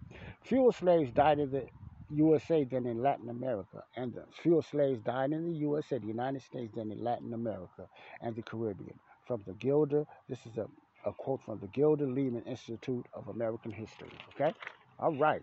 Fewer 0.42 0.72
slaves 0.72 1.10
died 1.12 1.38
in 1.38 1.50
the 1.50 1.66
USA 2.10 2.64
than 2.64 2.86
in 2.86 3.02
Latin 3.02 3.28
America, 3.28 3.82
and 3.96 4.14
the 4.14 4.24
fewer 4.42 4.62
slaves 4.62 5.00
died 5.00 5.32
in 5.32 5.46
the 5.52 5.58
USA, 5.58 5.98
the 5.98 6.06
United 6.06 6.42
States, 6.42 6.74
than 6.74 6.90
in 6.90 7.02
Latin 7.02 7.34
America 7.34 7.88
and 8.20 8.36
the 8.36 8.42
Caribbean. 8.42 8.98
From 9.26 9.42
the 9.46 9.54
Gilder, 9.54 10.04
this 10.28 10.38
is 10.46 10.58
a, 10.58 10.66
a 11.08 11.12
quote 11.12 11.40
from 11.44 11.58
the 11.60 11.66
Gilder 11.68 12.06
Lehrman 12.06 12.46
Institute 12.46 13.06
of 13.14 13.28
American 13.28 13.72
History. 13.72 14.10
Okay? 14.34 14.52
All 14.98 15.14
right. 15.16 15.42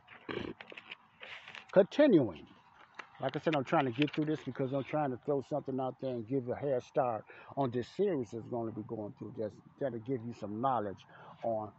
Continuing. 1.72 2.46
Like 3.22 3.36
I 3.36 3.40
said, 3.40 3.56
I'm 3.56 3.64
trying 3.64 3.86
to 3.86 3.92
get 3.92 4.14
through 4.14 4.26
this 4.26 4.40
because 4.44 4.74
I'm 4.74 4.84
trying 4.84 5.12
to 5.12 5.20
throw 5.26 5.44
something 5.48 5.80
out 5.80 5.96
there 6.02 6.12
and 6.12 6.28
give 6.28 6.50
a 6.50 6.56
hair 6.56 6.82
start 6.82 7.24
on 7.56 7.70
this 7.70 7.88
series 7.96 8.32
that's 8.32 8.48
going 8.48 8.72
to 8.72 8.76
be 8.76 8.84
going 8.88 9.14
through. 9.20 9.34
Just 9.38 9.54
that'll 9.80 10.00
give 10.00 10.22
you 10.26 10.34
some 10.40 10.60
knowledge 10.60 10.98
on 11.44 11.72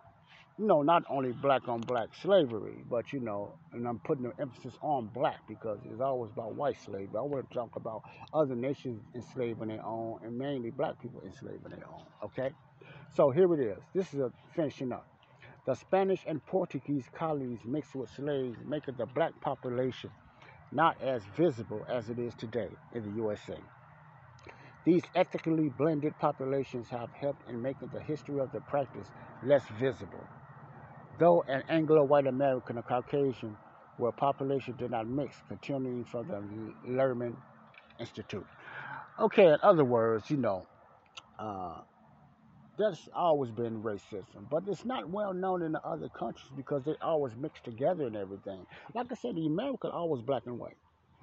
you 0.59 0.67
know, 0.67 0.83
not 0.83 1.03
only 1.09 1.33
black 1.33 1.67
on 1.69 1.81
black 1.81 2.09
slavery, 2.21 2.85
but 2.91 3.13
you 3.13 3.21
know, 3.21 3.55
and 3.73 3.89
I'm 3.89 3.99
putting 4.01 4.25
the 4.25 4.33
emphasis 4.39 4.75
on 4.83 5.07
black 5.15 5.39
because 5.49 5.79
it's 5.91 6.01
always 6.01 6.31
about 6.31 6.55
white 6.55 6.77
slavery. 6.79 7.09
I 7.17 7.23
want 7.23 7.49
to 7.49 7.55
talk 7.55 7.77
about 7.77 8.03
other 8.35 8.55
nations 8.55 9.01
enslaving 9.15 9.69
their 9.69 9.85
own 9.85 10.21
and 10.23 10.37
mainly 10.37 10.71
black 10.71 11.01
people 11.01 11.23
enslaving 11.25 11.71
their 11.71 11.89
own. 11.89 12.05
Okay? 12.25 12.51
So 13.17 13.31
here 13.31 13.53
it 13.55 13.61
is. 13.61 13.79
This 13.95 14.13
is 14.13 14.21
a 14.21 14.31
finishing 14.55 14.93
up. 14.93 15.07
The 15.65 15.75
Spanish 15.75 16.25
and 16.27 16.45
Portuguese 16.45 17.07
colonies 17.15 17.61
mixed 17.65 17.95
with 17.95 18.11
slaves, 18.11 18.59
making 18.67 18.97
the 18.99 19.07
black 19.07 19.33
population 19.41 20.11
not 20.73 21.01
as 21.03 21.23
visible 21.37 21.85
as 21.89 22.09
it 22.09 22.19
is 22.19 22.35
today 22.35 22.69
in 22.95 23.03
the 23.03 23.11
USA. 23.23 23.57
These 24.85 25.03
ethnically 25.15 25.69
blended 25.69 26.19
populations 26.19 26.89
have 26.89 27.11
helped 27.13 27.49
in 27.49 27.63
making 27.63 27.91
the 27.93 28.01
history 28.01 28.41
of 28.41 28.51
the 28.53 28.61
practice 28.61 29.07
less 29.45 29.63
visible 29.79 30.25
though 31.23 31.45
an 31.47 31.63
Anglo-white 31.69 32.27
American 32.27 32.79
or 32.79 32.83
Caucasian, 32.83 33.57
where 33.97 34.11
population 34.11 34.75
did 34.77 34.91
not 34.91 35.07
mix, 35.07 35.37
continuing 35.49 36.05
from 36.05 36.27
the 36.27 36.91
Lehrman 36.91 37.37
Institute. 38.01 38.45
Okay, 39.21 39.47
in 39.47 39.59
other 39.63 39.85
words, 39.85 40.29
you 40.31 40.37
know, 40.37 40.67
uh, 41.39 41.83
that's 42.77 43.09
always 43.15 43.53
been 43.53 43.81
racism, 43.85 44.51
but 44.51 44.65
it's 44.67 44.85
not 44.85 45.09
well 45.11 45.33
known 45.33 45.63
in 45.63 45.71
the 45.71 45.83
other 45.87 46.09
countries 46.09 46.51
because 46.57 46.83
they 46.83 46.95
always 47.01 47.35
mix 47.37 47.61
together 47.61 48.09
and 48.09 48.17
everything. 48.17 48.67
Like 48.93 49.13
I 49.13 49.15
said, 49.15 49.37
the 49.37 49.47
America 49.47 49.91
always 49.91 50.23
black 50.23 50.43
and 50.47 50.59
white. 50.59 50.77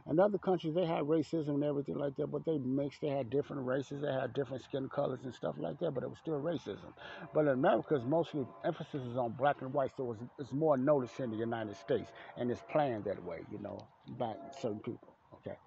In 0.07 0.19
other 0.19 0.37
countries, 0.37 0.75
they 0.75 0.85
had 0.85 1.03
racism 1.03 1.49
and 1.49 1.63
everything 1.63 1.95
like 1.95 2.15
that, 2.17 2.27
but 2.27 2.45
they 2.45 2.57
mixed. 2.59 3.01
They 3.01 3.09
had 3.09 3.29
different 3.29 3.65
races. 3.65 4.01
They 4.01 4.11
had 4.11 4.33
different 4.33 4.63
skin 4.63 4.89
colors 4.89 5.19
and 5.23 5.33
stuff 5.33 5.55
like 5.59 5.79
that, 5.79 5.91
but 5.93 6.03
it 6.03 6.09
was 6.09 6.19
still 6.19 6.41
racism. 6.41 6.93
But 7.33 7.41
in 7.41 7.49
America, 7.49 7.95
it's 7.95 8.05
mostly 8.05 8.45
emphasis 8.65 9.03
is 9.03 9.17
on 9.17 9.33
black 9.33 9.61
and 9.61 9.73
white, 9.73 9.91
so 9.97 10.11
it's, 10.13 10.21
it's 10.39 10.51
more 10.53 10.77
noticed 10.77 11.19
in 11.19 11.31
the 11.31 11.37
United 11.37 11.77
States, 11.77 12.11
and 12.37 12.51
it's 12.51 12.61
planned 12.71 13.05
that 13.05 13.23
way, 13.23 13.39
you 13.51 13.59
know, 13.59 13.79
by 14.17 14.33
certain 14.61 14.79
people. 14.79 15.13
Okay. 15.35 15.57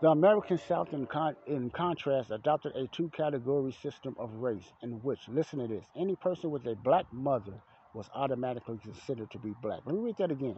The 0.00 0.10
American 0.10 0.58
South, 0.58 0.92
in, 0.92 1.06
con- 1.06 1.36
in 1.46 1.70
contrast, 1.70 2.30
adopted 2.30 2.76
a 2.76 2.86
two 2.88 3.10
category 3.10 3.72
system 3.72 4.16
of 4.18 4.32
race 4.36 4.72
in 4.82 4.92
which, 5.02 5.28
listen 5.28 5.58
to 5.58 5.66
this, 5.68 5.84
any 5.96 6.16
person 6.16 6.50
with 6.50 6.66
a 6.66 6.76
black 6.76 7.06
mother 7.12 7.54
was 7.94 8.08
automatically 8.14 8.78
considered 8.78 9.30
to 9.32 9.38
be 9.38 9.54
black. 9.62 9.80
Let 9.86 9.96
me 9.96 10.02
read 10.02 10.16
that 10.18 10.30
again. 10.30 10.56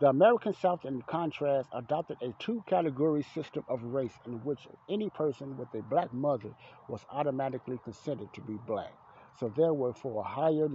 The 0.00 0.08
American 0.08 0.54
South, 0.54 0.84
in 0.84 1.02
contrast, 1.02 1.70
adopted 1.72 2.18
a 2.22 2.32
two 2.38 2.62
category 2.66 3.22
system 3.22 3.64
of 3.68 3.82
race 3.82 4.18
in 4.26 4.34
which 4.44 4.68
any 4.88 5.10
person 5.10 5.56
with 5.56 5.74
a 5.74 5.82
black 5.82 6.12
mother 6.12 6.50
was 6.88 7.04
automatically 7.10 7.78
considered 7.84 8.32
to 8.34 8.42
be 8.42 8.58
black. 8.58 8.94
So 9.40 9.48
there 9.56 9.74
were 9.74 9.94
for 9.94 10.24
higher 10.24 10.68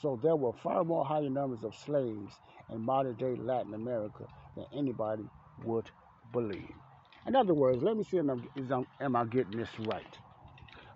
so 0.00 0.18
there 0.22 0.36
were 0.36 0.52
far 0.54 0.84
more 0.84 1.04
higher 1.04 1.30
numbers 1.30 1.64
of 1.64 1.74
slaves 1.74 2.40
in 2.70 2.84
modern 2.84 3.16
day 3.16 3.36
Latin 3.36 3.74
America 3.74 4.24
than 4.56 4.66
anybody 4.72 5.30
would 5.58 5.90
believe. 6.32 6.74
In 7.26 7.36
other 7.36 7.54
words, 7.54 7.82
let 7.82 7.96
me 7.96 8.04
see 8.04 8.18
if 8.18 8.26
I'm, 8.28 8.86
am 9.00 9.16
I 9.16 9.24
getting 9.26 9.56
this 9.58 9.78
right. 9.80 10.18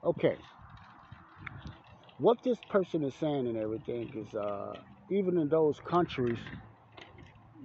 Okay. 0.05 0.39
What 2.19 2.39
this 2.45 2.59
person 2.71 3.05
is 3.05 3.15
saying 3.17 3.47
and 3.47 3.59
everything 3.59 4.11
is 4.15 4.35
uh, 4.35 4.75
even 5.11 5.39
in 5.39 5.49
those 5.49 5.81
countries, 5.81 6.39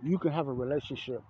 you 0.02 0.20
can 0.20 0.32
have 0.34 0.48
a 0.48 0.54
relationship 0.54 1.24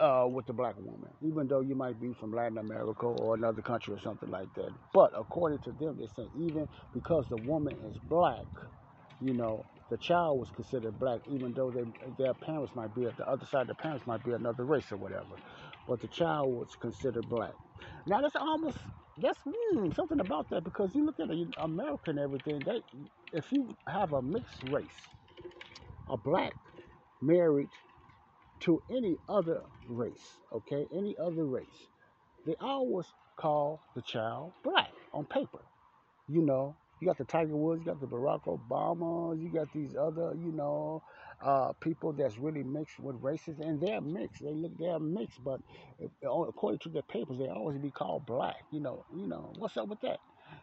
uh, 0.00 0.26
with 0.30 0.46
the 0.46 0.52
black 0.52 0.76
woman, 0.78 1.10
even 1.22 1.48
though 1.48 1.60
you 1.60 1.74
might 1.74 2.00
be 2.00 2.12
from 2.14 2.32
Latin 2.32 2.58
America 2.58 3.06
or 3.06 3.34
another 3.34 3.62
country 3.62 3.94
or 3.94 4.00
something 4.00 4.30
like 4.30 4.52
that. 4.54 4.70
But 4.92 5.12
according 5.18 5.60
to 5.60 5.72
them, 5.72 5.98
they 5.98 6.08
say 6.08 6.28
even 6.34 6.68
because 6.92 7.28
the 7.28 7.38
woman 7.38 7.76
is 7.90 7.98
black, 7.98 8.46
you 9.20 9.34
know, 9.34 9.66
the 9.90 9.98
child 9.98 10.38
was 10.40 10.50
considered 10.50 10.98
black, 10.98 11.20
even 11.28 11.54
though 11.54 11.70
they, 11.72 11.84
their 12.18 12.34
parents 12.34 12.74
might 12.74 12.94
be 12.94 13.06
at 13.06 13.16
the 13.16 13.28
other 13.28 13.46
side. 13.46 13.68
The 13.68 13.74
parents 13.74 14.06
might 14.06 14.24
be 14.24 14.32
another 14.32 14.64
race 14.64 14.92
or 14.92 14.98
whatever, 14.98 15.36
but 15.88 16.00
the 16.00 16.08
child 16.08 16.52
was 16.52 16.76
considered 16.80 17.28
black. 17.28 17.54
Now 18.06 18.20
that's 18.20 18.36
almost 18.36 18.78
that's 19.16 19.40
mm, 19.74 19.94
something 19.94 20.20
about 20.20 20.50
that 20.50 20.64
because 20.64 20.94
you 20.94 21.06
look 21.06 21.20
at 21.20 21.30
America 21.58 22.10
and 22.10 22.18
everything. 22.18 22.64
They, 22.64 22.82
if 23.32 23.52
you 23.52 23.76
have 23.88 24.12
a 24.12 24.22
mixed 24.22 24.62
race, 24.62 25.14
a 26.08 26.16
black 26.18 26.54
married 27.20 27.68
to 28.60 28.82
any 28.90 29.16
other 29.28 29.62
race, 29.88 30.38
okay, 30.52 30.86
any 30.92 31.16
other 31.18 31.44
race, 31.44 31.88
they 32.46 32.54
always 32.60 33.06
call 33.36 33.80
the 33.94 34.02
child 34.02 34.52
black 34.64 34.90
on 35.12 35.24
paper. 35.24 35.60
You 36.28 36.42
know, 36.42 36.76
you 37.00 37.06
got 37.06 37.18
the 37.18 37.24
Tiger 37.24 37.56
Woods, 37.56 37.80
you 37.80 37.86
got 37.86 38.00
the 38.00 38.06
Barack 38.06 38.44
Obama, 38.44 39.40
you 39.40 39.50
got 39.52 39.72
these 39.72 39.94
other, 39.96 40.34
you 40.36 40.52
know, 40.52 41.02
uh, 41.42 41.72
people 41.80 42.12
that's 42.12 42.36
really 42.38 42.64
mixed 42.64 42.98
with 42.98 43.16
races, 43.22 43.60
and 43.60 43.80
they're 43.80 44.00
mixed. 44.00 44.42
They 44.42 44.52
look, 44.52 44.72
they're 44.78 44.98
mixed, 44.98 45.42
but 45.44 45.60
according 46.22 46.80
to 46.80 46.88
their 46.88 47.02
papers, 47.02 47.38
they 47.38 47.48
always 47.48 47.78
be 47.78 47.90
called 47.90 48.26
black. 48.26 48.56
You 48.72 48.80
know, 48.80 49.04
you 49.14 49.28
know, 49.28 49.52
what's 49.56 49.76
up 49.76 49.88
with 49.88 50.00
that? 50.00 50.18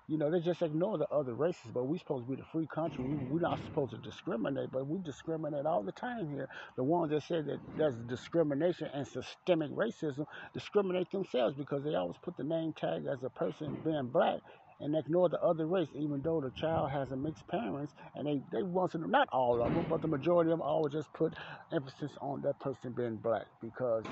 You 0.08 0.20
know, 0.20 0.32
they 0.32 0.41
just 0.41 0.62
ignore 0.62 1.00
the 1.00 1.08
other 1.10 1.34
races, 1.36 1.72
but 1.74 1.86
we're 1.86 1.98
supposed 2.00 2.26
to 2.28 2.32
be 2.32 2.38
the 2.38 2.48
free 2.52 2.68
country. 2.68 3.04
We, 3.04 3.18
we're 3.18 3.41
not 3.41 3.63
supposed 3.65 3.91
to 3.94 4.00
discriminate, 4.00 4.72
but 4.72 4.88
we 4.88 5.00
discriminate 5.02 5.65
all 5.65 5.84
the 5.84 5.94
time 5.94 6.30
here. 6.30 6.50
The 6.78 6.84
ones 6.84 7.12
that 7.12 7.24
say 7.24 7.41
that 7.41 7.62
there's 7.78 7.98
discrimination 8.08 8.89
and 8.94 9.08
systemic 9.08 9.72
racism 9.72 10.28
discriminate 10.54 11.12
themselves 11.12 11.56
because 11.58 11.84
they 11.86 11.96
always 11.96 12.18
put 12.24 12.38
the 12.38 12.46
name 12.46 12.74
tag 12.74 13.06
as 13.12 13.24
a 13.24 13.32
person 13.32 13.82
being 13.84 14.10
black 14.13 14.41
and 14.82 14.96
ignore 14.96 15.30
the 15.30 15.41
other 15.41 15.68
race, 15.68 15.89
even 15.96 16.22
though 16.22 16.41
the 16.41 16.52
child 16.52 16.91
has 16.91 17.12
a 17.12 17.18
mixed 17.18 17.48
parents, 17.48 17.96
and 18.15 18.28
they 18.28 18.44
they 18.52 18.63
want 18.63 18.91
to 18.94 19.00
not 19.00 19.30
all 19.34 19.63
of 19.63 19.74
them, 19.74 19.88
but 19.89 20.04
the 20.04 20.10
majority 20.10 20.52
of 20.52 20.60
them 20.60 20.63
always 20.68 20.94
just 20.94 21.13
put 21.13 21.34
emphasis 21.74 22.13
on 22.22 22.41
that 22.44 22.60
person 22.60 22.94
being 22.94 23.18
black 23.18 23.48
because 23.62 24.06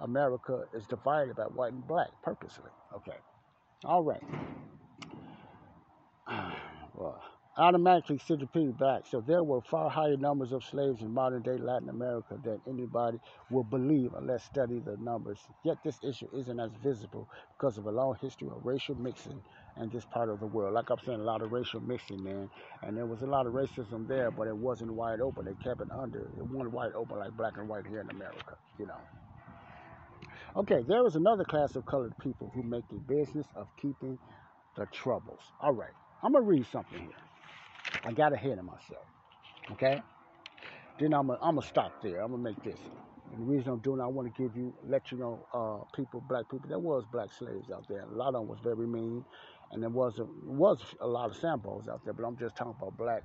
America 0.00 0.64
is 0.74 0.86
divided 0.88 1.36
by 1.36 1.44
white 1.44 1.74
and 1.74 1.86
black 1.86 2.08
purposely. 2.24 2.70
Okay, 2.96 3.18
all 3.84 4.04
right. 4.04 4.22
Well 6.98 7.22
automatically 7.58 8.18
sent 8.18 8.40
the 8.40 8.46
people 8.46 8.72
back. 8.72 9.02
So 9.10 9.20
there 9.20 9.42
were 9.42 9.60
far 9.60 9.90
higher 9.90 10.16
numbers 10.16 10.52
of 10.52 10.64
slaves 10.64 11.02
in 11.02 11.12
modern 11.12 11.42
day 11.42 11.56
Latin 11.56 11.88
America 11.88 12.38
than 12.42 12.60
anybody 12.68 13.18
will 13.50 13.64
believe 13.64 14.14
unless 14.16 14.44
study 14.44 14.78
the 14.78 14.96
numbers. 14.98 15.40
Yet 15.64 15.78
this 15.84 15.98
issue 16.02 16.28
isn't 16.32 16.60
as 16.60 16.70
visible 16.82 17.28
because 17.56 17.76
of 17.76 17.86
a 17.86 17.90
long 17.90 18.16
history 18.20 18.48
of 18.48 18.64
racial 18.64 18.94
mixing 18.94 19.40
in 19.80 19.88
this 19.90 20.04
part 20.04 20.28
of 20.28 20.38
the 20.40 20.46
world. 20.46 20.74
Like 20.74 20.88
I'm 20.90 20.98
saying, 21.04 21.20
a 21.20 21.24
lot 21.24 21.42
of 21.42 21.50
racial 21.50 21.80
mixing, 21.80 22.22
man. 22.22 22.48
And 22.82 22.96
there 22.96 23.06
was 23.06 23.22
a 23.22 23.26
lot 23.26 23.46
of 23.46 23.52
racism 23.52 24.06
there, 24.06 24.30
but 24.30 24.46
it 24.46 24.56
wasn't 24.56 24.92
wide 24.92 25.20
open. 25.20 25.44
They 25.44 25.54
kept 25.62 25.80
it 25.80 25.88
under. 25.90 26.20
It 26.38 26.46
wasn't 26.46 26.72
wide 26.72 26.92
open 26.94 27.18
like 27.18 27.36
black 27.36 27.58
and 27.58 27.68
white 27.68 27.86
here 27.86 28.00
in 28.00 28.10
America, 28.10 28.56
you 28.78 28.86
know. 28.86 29.00
Okay, 30.56 30.82
there 30.88 31.02
was 31.02 31.16
another 31.16 31.44
class 31.44 31.76
of 31.76 31.86
colored 31.86 32.16
people 32.18 32.50
who 32.54 32.62
make 32.62 32.84
a 32.90 32.94
business 32.94 33.46
of 33.54 33.68
keeping 33.80 34.18
the 34.76 34.86
troubles. 34.86 35.40
All 35.60 35.72
right, 35.72 35.92
I'm 36.22 36.32
to 36.32 36.40
read 36.40 36.66
something 36.70 36.98
here. 36.98 38.02
I 38.04 38.12
got 38.12 38.32
ahead 38.32 38.58
of 38.58 38.64
myself. 38.64 39.06
Okay? 39.72 40.02
Then 40.98 41.14
I'm 41.14 41.28
to 41.28 41.38
I'm 41.40 41.60
stop 41.62 42.02
there. 42.02 42.20
I'm 42.20 42.32
to 42.32 42.38
make 42.38 42.62
this. 42.64 42.78
And 43.32 43.42
the 43.42 43.52
reason 43.52 43.72
I'm 43.72 43.78
doing 43.80 44.00
it, 44.00 44.02
I 44.02 44.06
want 44.06 44.34
to 44.34 44.42
give 44.42 44.56
you, 44.56 44.72
let 44.86 45.12
you 45.12 45.18
know, 45.18 45.46
uh, 45.54 45.84
people, 45.94 46.22
black 46.28 46.50
people, 46.50 46.68
there 46.68 46.78
was 46.78 47.04
black 47.12 47.32
slaves 47.32 47.70
out 47.70 47.86
there. 47.88 48.02
A 48.02 48.14
lot 48.14 48.28
of 48.28 48.34
them 48.34 48.48
was 48.48 48.58
very 48.62 48.86
mean. 48.86 49.24
And 49.70 49.82
there 49.82 49.90
was 49.90 50.18
a, 50.18 50.26
was 50.44 50.80
a 51.00 51.06
lot 51.06 51.30
of 51.30 51.36
samples 51.36 51.88
out 51.88 52.02
there, 52.04 52.14
but 52.14 52.24
I'm 52.24 52.36
just 52.36 52.56
talking 52.56 52.74
about 52.80 52.96
black 52.96 53.22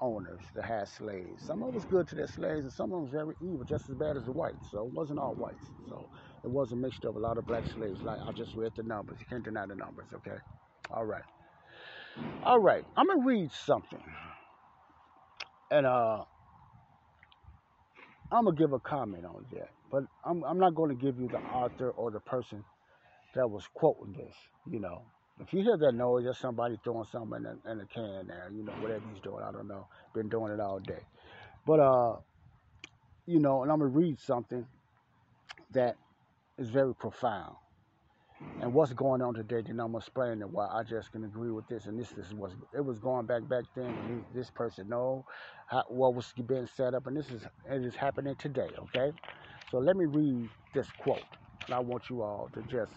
owners 0.00 0.40
that 0.54 0.64
had 0.64 0.88
slaves. 0.88 1.44
Some 1.44 1.62
of 1.62 1.68
them 1.68 1.74
was 1.74 1.84
good 1.84 2.08
to 2.08 2.14
their 2.14 2.26
slaves, 2.26 2.64
and 2.64 2.72
some 2.72 2.86
of 2.86 2.90
them 2.92 3.02
was 3.02 3.10
very 3.12 3.34
evil, 3.40 3.64
just 3.64 3.88
as 3.90 3.94
bad 3.94 4.16
as 4.16 4.24
the 4.24 4.32
whites. 4.32 4.66
So 4.70 4.86
it 4.86 4.92
wasn't 4.92 5.18
all 5.18 5.34
whites. 5.34 5.66
So 5.88 6.08
it 6.42 6.50
was 6.50 6.72
a 6.72 6.76
mixture 6.76 7.08
of 7.08 7.16
a 7.16 7.18
lot 7.18 7.38
of 7.38 7.46
black 7.46 7.64
slaves. 7.74 8.00
Like 8.02 8.18
I 8.26 8.32
just 8.32 8.54
read 8.56 8.72
the 8.76 8.82
numbers. 8.82 9.18
You 9.20 9.26
can't 9.28 9.44
deny 9.44 9.66
the 9.66 9.74
numbers, 9.74 10.08
okay? 10.14 10.38
All 10.90 11.04
right. 11.04 11.22
All 12.44 12.58
right, 12.58 12.84
I'm 12.96 13.06
gonna 13.06 13.24
read 13.24 13.50
something, 13.52 14.02
and 15.70 15.86
uh, 15.86 16.24
I'm 18.32 18.44
gonna 18.44 18.56
give 18.56 18.72
a 18.72 18.80
comment 18.80 19.24
on 19.24 19.46
that. 19.52 19.70
But 19.90 20.04
I'm 20.24 20.44
I'm 20.44 20.58
not 20.58 20.74
gonna 20.74 20.94
give 20.94 21.18
you 21.18 21.28
the 21.28 21.38
author 21.38 21.90
or 21.90 22.10
the 22.10 22.20
person 22.20 22.64
that 23.34 23.48
was 23.50 23.66
quoting 23.74 24.14
this. 24.14 24.34
You 24.70 24.80
know, 24.80 25.02
if 25.40 25.52
you 25.52 25.62
hear 25.62 25.76
that 25.76 25.92
noise, 25.92 26.24
there's 26.24 26.38
somebody 26.38 26.78
throwing 26.84 27.06
something 27.06 27.40
in 27.40 27.46
a, 27.46 27.72
in 27.72 27.80
a 27.80 27.86
can 27.86 28.26
there. 28.28 28.50
You 28.54 28.64
know, 28.64 28.72
whatever 28.80 29.04
he's 29.12 29.22
doing, 29.22 29.42
I 29.42 29.52
don't 29.52 29.68
know. 29.68 29.86
Been 30.14 30.28
doing 30.28 30.52
it 30.52 30.60
all 30.60 30.80
day, 30.80 31.02
but 31.66 31.80
uh, 31.80 32.16
you 33.26 33.40
know, 33.40 33.62
and 33.62 33.72
I'm 33.72 33.78
gonna 33.78 33.90
read 33.90 34.20
something 34.20 34.66
that 35.72 35.96
is 36.58 36.68
very 36.68 36.94
profound 36.94 37.56
and 38.60 38.72
what's 38.72 38.92
going 38.92 39.20
on 39.20 39.34
today, 39.34 39.62
then 39.66 39.80
I'm 39.80 39.94
explaining 39.94 40.40
why 40.50 40.68
I 40.68 40.82
just 40.82 41.12
can 41.12 41.24
agree 41.24 41.50
with 41.50 41.68
this. 41.68 41.86
And 41.86 41.98
this 41.98 42.12
is 42.12 42.32
what 42.32 42.52
it 42.74 42.84
was 42.84 42.98
going 42.98 43.26
back 43.26 43.48
back 43.48 43.64
then. 43.74 44.24
This 44.34 44.50
person 44.50 44.88
know 44.88 45.24
how, 45.66 45.84
what 45.88 46.14
was 46.14 46.32
being 46.46 46.66
set 46.66 46.94
up, 46.94 47.06
and 47.06 47.16
this 47.16 47.30
is 47.30 47.42
it 47.70 47.84
is 47.84 47.94
happening 47.94 48.34
today. 48.36 48.68
Okay, 48.78 49.12
so 49.70 49.78
let 49.78 49.96
me 49.96 50.06
read 50.06 50.48
this 50.72 50.88
quote, 50.98 51.20
and 51.66 51.74
I 51.74 51.80
want 51.80 52.08
you 52.10 52.22
all 52.22 52.48
to 52.54 52.62
just 52.62 52.92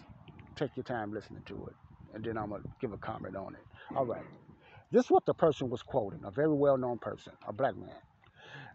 take 0.56 0.70
your 0.76 0.84
time 0.84 1.12
listening 1.12 1.42
to 1.46 1.54
it, 1.66 1.74
and 2.14 2.24
then 2.24 2.38
I'm 2.38 2.50
gonna 2.50 2.62
give 2.80 2.92
a 2.92 2.98
comment 2.98 3.36
on 3.36 3.54
it. 3.54 3.64
All 3.96 4.06
right, 4.06 4.24
this 4.92 5.06
is 5.06 5.10
what 5.10 5.26
the 5.26 5.34
person 5.34 5.70
was 5.70 5.82
quoting, 5.82 6.20
a 6.24 6.30
very 6.30 6.54
well-known 6.54 6.98
person, 6.98 7.32
a 7.46 7.52
black 7.52 7.76
man. 7.76 7.90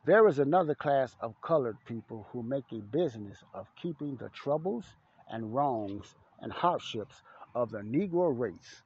There 0.06 0.28
is 0.28 0.40
another 0.40 0.76
class 0.76 1.16
of 1.22 1.40
colored 1.42 1.78
people 1.86 2.28
who 2.32 2.44
make 2.44 2.66
a 2.74 2.82
business 2.82 3.38
of 3.54 3.68
keeping 3.82 4.18
the 4.18 4.30
troubles 4.30 4.86
and 5.30 5.56
wrongs 5.56 6.16
and 6.43 6.53
hardships 6.53 7.23
of 7.56 7.71
the 7.71 7.79
Negro 7.79 8.38
race 8.38 8.84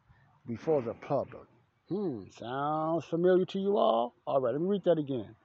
before 0.48 0.84
the 0.84 0.96
public. 0.96 1.48
Hmm, 1.90 2.24
sounds 2.32 3.06
familiar 3.06 3.46
to 3.48 3.60
you 3.60 3.78
all? 3.78 4.16
All 4.28 4.42
right, 4.42 4.54
let 4.54 4.62
me 4.62 4.70
read 4.70 4.86
that 4.86 5.00
again. 5.00 5.36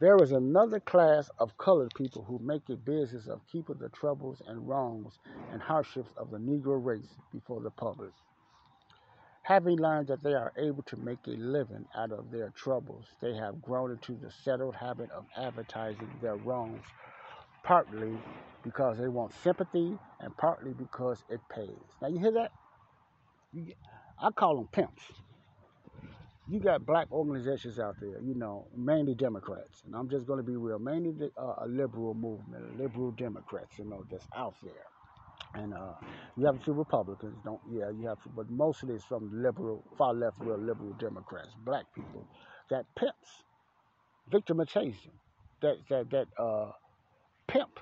There 0.00 0.22
is 0.22 0.32
another 0.32 0.80
class 0.80 1.30
of 1.38 1.56
colored 1.58 1.94
people 1.94 2.24
who 2.24 2.38
make 2.40 2.68
a 2.70 2.76
business 2.76 3.28
of 3.28 3.46
keeping 3.46 3.78
the 3.78 3.90
troubles 3.90 4.42
and 4.48 4.68
wrongs 4.68 5.20
and 5.52 5.62
hardships 5.62 6.12
of 6.16 6.30
the 6.30 6.38
Negro 6.38 6.84
race 6.84 7.16
before 7.32 7.62
the 7.62 7.70
public. 7.72 8.12
Having 9.42 9.78
learned 9.78 10.08
that 10.08 10.22
they 10.22 10.34
are 10.34 10.52
able 10.58 10.82
to 10.84 10.96
make 10.98 11.26
a 11.26 11.32
living 11.32 11.86
out 11.96 12.12
of 12.12 12.30
their 12.30 12.50
troubles, 12.50 13.06
they 13.22 13.34
have 13.34 13.62
grown 13.62 13.92
into 13.92 14.16
the 14.16 14.30
settled 14.30 14.76
habit 14.76 15.10
of 15.12 15.26
advertising 15.36 16.10
their 16.22 16.36
wrongs 16.36 16.84
partly 17.64 18.24
because 18.64 18.98
they 18.98 19.08
want 19.08 19.32
sympathy 19.44 19.98
and 20.20 20.36
partly 20.38 20.72
because 20.74 21.24
it 21.30 21.40
pays. 21.54 21.70
Now 22.02 22.08
you 22.08 22.18
hear 22.20 22.32
that? 22.32 22.52
You, 23.52 23.74
I 24.22 24.30
call 24.32 24.56
them 24.56 24.68
pimps. 24.72 25.04
you 26.48 26.60
got 26.60 26.86
black 26.86 27.10
organizations 27.12 27.78
out 27.78 27.96
there, 28.00 28.20
you 28.22 28.34
know, 28.34 28.66
mainly 28.76 29.14
Democrats, 29.14 29.82
and 29.86 29.96
I'm 29.96 30.10
just 30.10 30.26
going 30.26 30.38
to 30.38 30.44
be 30.44 30.56
real, 30.56 30.78
mainly 30.78 31.12
the, 31.12 31.30
uh, 31.38 31.56
a 31.64 31.68
liberal 31.68 32.14
movement, 32.14 32.78
liberal 32.78 33.12
Democrats, 33.12 33.78
you 33.78 33.86
know, 33.86 34.04
that's 34.10 34.26
out 34.36 34.54
there. 34.62 34.84
And 35.54 35.74
uh, 35.74 35.94
you 36.36 36.46
have 36.46 36.56
a 36.56 36.60
few 36.60 36.74
Republicans, 36.74 37.36
don't 37.44 37.60
yeah, 37.70 37.90
you 37.90 38.06
have, 38.08 38.18
but 38.36 38.50
mostly 38.50 38.94
it's 38.94 39.04
from 39.04 39.30
liberal, 39.42 39.84
far 39.98 40.14
left, 40.14 40.38
real 40.40 40.58
liberal 40.58 40.94
Democrats, 41.00 41.50
black 41.64 41.86
people 41.94 42.26
that 42.70 42.86
pimps, 42.96 43.44
victimization, 44.32 45.12
that 45.62 45.76
that 45.90 46.10
that 46.10 46.28
uh, 46.42 46.72
pimp 47.48 47.80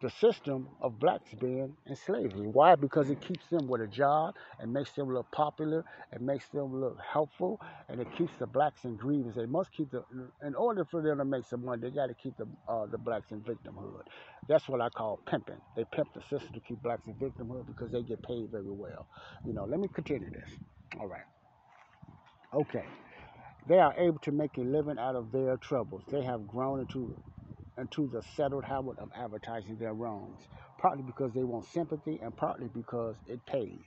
the 0.00 0.10
system 0.10 0.68
of 0.80 0.98
blacks 0.98 1.34
being 1.40 1.76
in 1.86 1.96
slavery. 1.96 2.48
Why? 2.48 2.74
Because 2.76 3.10
it 3.10 3.20
keeps 3.20 3.46
them 3.48 3.68
with 3.68 3.82
a 3.82 3.86
job, 3.86 4.34
and 4.58 4.72
makes 4.72 4.92
them 4.92 5.12
look 5.12 5.30
popular, 5.32 5.84
it 6.12 6.20
makes 6.20 6.48
them 6.48 6.80
look 6.80 6.98
helpful, 7.00 7.60
and 7.88 8.00
it 8.00 8.08
keeps 8.16 8.32
the 8.38 8.46
blacks 8.46 8.84
in 8.84 8.96
grievance. 8.96 9.36
They 9.36 9.46
must 9.46 9.72
keep 9.72 9.90
the, 9.90 10.04
in 10.44 10.54
order 10.54 10.84
for 10.84 11.02
them 11.02 11.18
to 11.18 11.24
make 11.24 11.46
some 11.46 11.64
money, 11.64 11.82
they 11.82 11.90
got 11.90 12.06
to 12.08 12.14
keep 12.14 12.36
the 12.36 12.46
uh, 12.68 12.86
the 12.86 12.98
blacks 12.98 13.30
in 13.32 13.40
victimhood. 13.42 14.02
That's 14.48 14.68
what 14.68 14.80
I 14.80 14.88
call 14.90 15.20
pimping. 15.26 15.60
They 15.76 15.84
pimp 15.84 16.14
the 16.14 16.22
system 16.22 16.52
to 16.54 16.60
keep 16.60 16.82
blacks 16.82 17.06
in 17.06 17.14
victimhood 17.14 17.66
because 17.66 17.92
they 17.92 18.02
get 18.02 18.22
paid 18.22 18.50
very 18.50 18.70
well. 18.70 19.06
You 19.44 19.54
know, 19.54 19.64
let 19.64 19.80
me 19.80 19.88
continue 19.94 20.30
this. 20.30 20.50
All 21.00 21.08
right. 21.08 21.24
Okay. 22.54 22.84
They 23.68 23.78
are 23.78 23.94
able 23.98 24.18
to 24.20 24.32
make 24.32 24.56
a 24.58 24.62
living 24.62 24.98
out 24.98 25.16
of 25.16 25.32
their 25.32 25.56
troubles. 25.56 26.02
They 26.10 26.22
have 26.22 26.46
grown 26.48 26.80
into 26.80 27.16
into 27.80 28.08
the 28.08 28.22
settled 28.36 28.64
habit 28.64 28.98
of 29.00 29.10
advertising 29.16 29.76
their 29.78 29.94
wrongs, 29.94 30.40
partly 30.78 31.02
because 31.04 31.32
they 31.34 31.44
want 31.44 31.66
sympathy 31.66 32.20
and 32.22 32.36
partly 32.36 32.68
because 32.68 33.16
it 33.26 33.44
pays. 33.46 33.86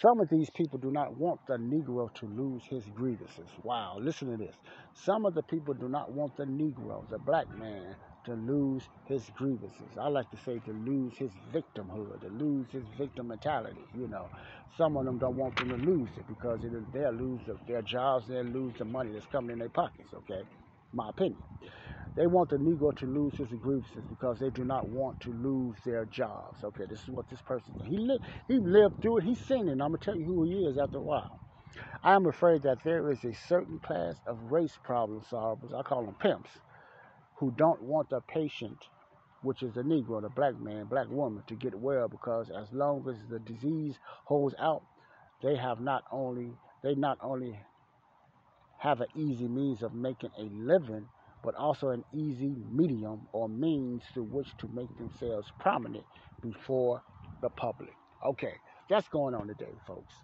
Some 0.00 0.20
of 0.20 0.28
these 0.30 0.50
people 0.50 0.78
do 0.78 0.90
not 0.92 1.16
want 1.16 1.40
the 1.46 1.56
Negro 1.58 2.12
to 2.14 2.26
lose 2.26 2.64
his 2.66 2.84
grievances. 2.94 3.50
Wow, 3.62 3.98
listen 4.00 4.30
to 4.30 4.36
this. 4.36 4.56
Some 4.94 5.26
of 5.26 5.34
the 5.34 5.42
people 5.44 5.74
do 5.74 5.88
not 5.88 6.12
want 6.12 6.36
the 6.36 6.44
Negro, 6.46 7.08
the 7.10 7.18
black 7.18 7.46
man, 7.58 7.96
to 8.24 8.34
lose 8.34 8.88
his 9.06 9.30
grievances. 9.30 9.98
I 10.00 10.08
like 10.08 10.30
to 10.30 10.38
say 10.38 10.60
to 10.60 10.72
lose 10.72 11.14
his 11.18 11.32
victimhood, 11.52 12.20
to 12.22 12.28
lose 12.28 12.68
his 12.72 12.84
victim 12.98 13.28
mentality. 13.28 13.86
You 13.94 14.08
know, 14.08 14.30
some 14.78 14.96
of 14.96 15.04
them 15.04 15.18
don't 15.18 15.36
want 15.36 15.56
them 15.56 15.70
to 15.70 15.76
lose 15.76 16.10
it 16.16 16.26
because 16.28 16.60
they'll 16.92 17.12
lose 17.12 17.42
their 17.66 17.82
jobs, 17.82 18.28
they'll 18.28 18.44
lose 18.44 18.74
the 18.78 18.84
money 18.86 19.12
that's 19.12 19.26
coming 19.26 19.52
in 19.52 19.58
their 19.60 19.70
pockets. 19.70 20.14
Okay, 20.14 20.42
my 20.92 21.10
opinion. 21.10 21.42
They 22.16 22.26
want 22.26 22.50
the 22.50 22.56
Negro 22.58 22.94
to 22.96 23.06
lose 23.06 23.36
his 23.36 23.48
grievances 23.48 24.04
because 24.08 24.38
they 24.38 24.50
do 24.50 24.64
not 24.64 24.88
want 24.88 25.20
to 25.20 25.32
lose 25.32 25.76
their 25.84 26.04
jobs. 26.04 26.62
Okay, 26.64 26.84
this 26.88 27.02
is 27.02 27.08
what 27.08 27.28
this 27.30 27.40
person 27.40 27.74
he 27.86 27.98
lived. 27.98 28.24
He 28.48 28.58
lived 28.58 29.00
through 29.00 29.18
it. 29.18 29.24
He's 29.24 29.40
seen 29.40 29.68
it. 29.68 29.72
I'm 29.72 29.78
gonna 29.78 29.98
tell 29.98 30.16
you 30.16 30.26
who 30.26 30.44
he 30.44 30.66
is 30.66 30.78
after 30.78 30.98
a 30.98 31.02
while. 31.02 31.38
I 32.02 32.14
am 32.14 32.26
afraid 32.26 32.62
that 32.62 32.84
there 32.84 33.10
is 33.10 33.24
a 33.24 33.32
certain 33.34 33.78
class 33.80 34.16
of 34.26 34.52
race 34.52 34.78
problem 34.82 35.22
solvers. 35.22 35.74
I 35.74 35.82
call 35.82 36.04
them 36.04 36.16
pimps, 36.20 36.50
who 37.36 37.50
don't 37.52 37.82
want 37.82 38.10
the 38.10 38.20
patient, 38.20 38.78
which 39.42 39.62
is 39.62 39.74
the 39.74 39.82
Negro, 39.82 40.20
the 40.22 40.28
black 40.28 40.58
man, 40.60 40.86
black 40.86 41.08
woman, 41.10 41.44
to 41.46 41.54
get 41.54 41.74
well 41.74 42.08
because 42.08 42.50
as 42.50 42.72
long 42.72 43.08
as 43.08 43.16
the 43.30 43.38
disease 43.40 43.96
holds 44.26 44.54
out, 44.58 44.82
they 45.42 45.56
have 45.56 45.80
not 45.80 46.04
only 46.12 46.52
they 46.82 46.94
not 46.94 47.18
only 47.22 47.58
have 48.78 49.00
an 49.00 49.08
easy 49.16 49.48
means 49.48 49.82
of 49.82 49.94
making 49.94 50.30
a 50.38 50.42
living 50.42 51.08
but 51.42 51.54
also 51.56 51.90
an 51.90 52.04
easy 52.14 52.54
medium 52.72 53.26
or 53.32 53.48
means 53.48 54.02
through 54.14 54.24
which 54.24 54.56
to 54.58 54.68
make 54.68 54.96
themselves 54.98 55.52
prominent 55.58 56.04
before 56.42 57.02
the 57.42 57.50
public. 57.50 57.94
Okay, 58.24 58.54
that's 58.88 59.08
going 59.08 59.34
on 59.34 59.48
today, 59.48 59.74
folks. 59.86 60.14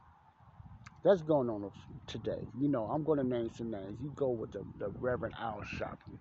That's 1.04 1.22
going 1.22 1.48
on 1.48 1.70
today. 2.07 2.42
You 2.61 2.68
know, 2.68 2.85
I'm 2.85 3.04
going 3.04 3.18
to 3.18 3.24
name 3.24 3.50
some 3.57 3.70
names. 3.70 3.98
You 4.02 4.12
go 4.16 4.31
with 4.31 4.52
the, 4.52 4.64
the 4.78 4.90
Reverend 5.00 5.35
Al 5.40 5.62
Sharptons, 5.78 6.20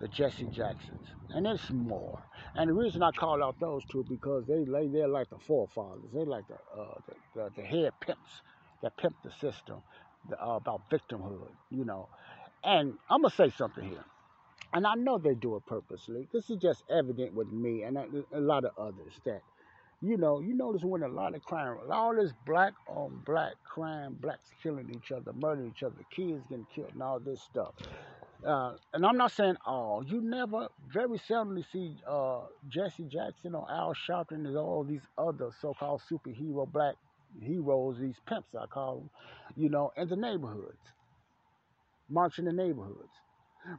the 0.00 0.08
Jesse 0.08 0.46
Jacksons, 0.46 1.06
and 1.30 1.46
there's 1.46 1.70
more. 1.70 2.20
And 2.56 2.70
the 2.70 2.74
reason 2.74 3.02
I 3.02 3.12
call 3.12 3.42
out 3.44 3.60
those 3.60 3.84
two 3.86 4.04
because 4.08 4.46
they 4.46 4.64
lay 4.64 4.88
there 4.88 5.08
like 5.08 5.30
the 5.30 5.38
forefathers. 5.38 6.10
They 6.12 6.24
like 6.24 6.46
the, 6.48 6.54
uh, 6.80 6.94
the, 7.08 7.14
the, 7.34 7.50
the 7.56 7.62
head 7.62 7.92
pimps 8.00 8.42
that 8.82 8.96
pimp 8.96 9.16
the 9.24 9.30
system 9.30 9.82
the, 10.28 10.42
uh, 10.42 10.56
about 10.56 10.82
victimhood, 10.90 11.52
you 11.70 11.84
know. 11.84 12.08
And 12.62 12.94
I'm 13.08 13.22
going 13.22 13.30
to 13.30 13.36
say 13.36 13.50
something 13.56 13.84
here. 13.84 14.04
And 14.72 14.86
I 14.86 14.94
know 14.94 15.18
they 15.18 15.34
do 15.34 15.56
it 15.56 15.66
purposely. 15.66 16.28
This 16.32 16.50
is 16.50 16.58
just 16.58 16.84
evident 16.90 17.34
with 17.34 17.50
me 17.50 17.82
and 17.82 17.96
a, 17.96 18.06
a 18.32 18.40
lot 18.40 18.64
of 18.64 18.72
others 18.78 19.14
that, 19.24 19.42
you 20.00 20.16
know, 20.16 20.40
you 20.40 20.54
notice 20.54 20.82
when 20.82 21.02
a 21.02 21.08
lot 21.08 21.34
of 21.34 21.42
crime, 21.42 21.76
all 21.90 22.14
this 22.14 22.32
black 22.46 22.74
on 22.86 23.20
black 23.26 23.54
crime, 23.64 24.16
blacks 24.20 24.48
killing 24.62 24.90
each 24.94 25.10
other, 25.10 25.32
murdering 25.32 25.72
each 25.74 25.82
other, 25.82 25.96
kids 26.10 26.44
getting 26.48 26.66
killed, 26.72 26.92
and 26.92 27.02
all 27.02 27.18
this 27.18 27.40
stuff. 27.40 27.74
Uh, 28.46 28.74
and 28.94 29.04
I'm 29.04 29.16
not 29.16 29.32
saying 29.32 29.56
all. 29.66 30.04
You 30.06 30.20
never, 30.20 30.68
very 30.88 31.18
seldomly 31.18 31.64
see 31.72 31.96
uh, 32.06 32.42
Jesse 32.68 33.04
Jackson 33.04 33.54
or 33.54 33.66
Al 33.70 33.94
Sharpton 33.94 34.46
and 34.46 34.56
all 34.56 34.84
these 34.84 35.02
other 35.18 35.50
so-called 35.60 36.00
superhero 36.08 36.70
black 36.70 36.94
heroes, 37.42 37.98
these 37.98 38.16
pimps 38.26 38.48
I 38.58 38.66
call 38.66 38.96
them, 38.96 39.10
you 39.56 39.68
know, 39.68 39.92
in 39.96 40.08
the 40.08 40.16
neighborhoods 40.16 40.78
march 42.10 42.38
in 42.38 42.44
the 42.44 42.52
neighborhoods. 42.52 43.12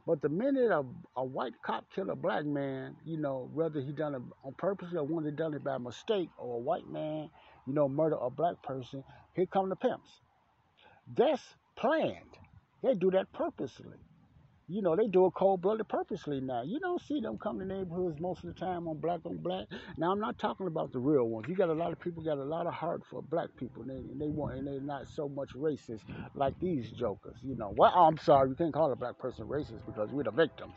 But 0.06 0.22
the 0.22 0.28
minute 0.28 0.70
a, 0.70 0.84
a 1.16 1.24
white 1.24 1.54
cop 1.62 1.84
kill 1.94 2.10
a 2.10 2.16
black 2.16 2.44
man, 2.44 2.96
you 3.04 3.16
know, 3.18 3.50
whether 3.52 3.80
he 3.80 3.92
done 3.92 4.14
it 4.14 4.22
on 4.44 4.54
purpose 4.54 4.94
or 4.94 5.04
one 5.04 5.24
that 5.24 5.36
done 5.36 5.54
it 5.54 5.64
by 5.64 5.78
mistake, 5.78 6.30
or 6.38 6.56
a 6.56 6.60
white 6.60 6.88
man, 6.88 7.30
you 7.66 7.74
know, 7.74 7.88
murder 7.88 8.16
a 8.20 8.30
black 8.30 8.62
person, 8.62 9.04
here 9.34 9.46
come 9.46 9.68
the 9.68 9.76
pimps. 9.76 10.08
That's 11.16 11.42
planned. 11.76 12.38
They 12.82 12.94
do 12.94 13.10
that 13.12 13.32
purposely 13.32 13.98
you 14.68 14.80
know, 14.80 14.96
they 14.96 15.08
do 15.08 15.26
it 15.26 15.34
cold 15.34 15.60
blooded 15.60 15.88
purposely 15.88 16.40
now. 16.40 16.62
You 16.62 16.78
don't 16.80 17.02
see 17.02 17.20
them 17.20 17.38
come 17.38 17.58
to 17.58 17.64
neighborhoods 17.64 18.20
most 18.20 18.44
of 18.44 18.54
the 18.54 18.58
time 18.60 18.88
on 18.88 18.98
black 18.98 19.20
on 19.24 19.36
black. 19.38 19.66
Now 19.96 20.12
I'm 20.12 20.20
not 20.20 20.38
talking 20.38 20.66
about 20.66 20.92
the 20.92 20.98
real 20.98 21.28
ones. 21.28 21.46
You 21.48 21.54
got 21.56 21.68
a 21.68 21.74
lot 21.74 21.92
of 21.92 22.00
people 22.00 22.22
got 22.22 22.38
a 22.38 22.44
lot 22.44 22.66
of 22.66 22.74
heart 22.74 23.02
for 23.10 23.22
black 23.22 23.48
people. 23.56 23.82
And 23.82 23.90
they, 23.90 23.96
and 23.96 24.20
they 24.20 24.28
want 24.28 24.56
and 24.56 24.66
they're 24.66 24.80
not 24.80 25.08
so 25.08 25.28
much 25.28 25.50
racist 25.50 26.00
like 26.34 26.58
these 26.60 26.90
jokers. 26.92 27.36
You 27.42 27.56
know, 27.56 27.74
well 27.76 27.92
I'm 27.94 28.18
sorry, 28.18 28.48
you 28.48 28.54
can't 28.54 28.72
call 28.72 28.92
a 28.92 28.96
black 28.96 29.18
person 29.18 29.46
racist 29.46 29.84
because 29.86 30.10
we're 30.10 30.24
the 30.24 30.30
victims. 30.30 30.74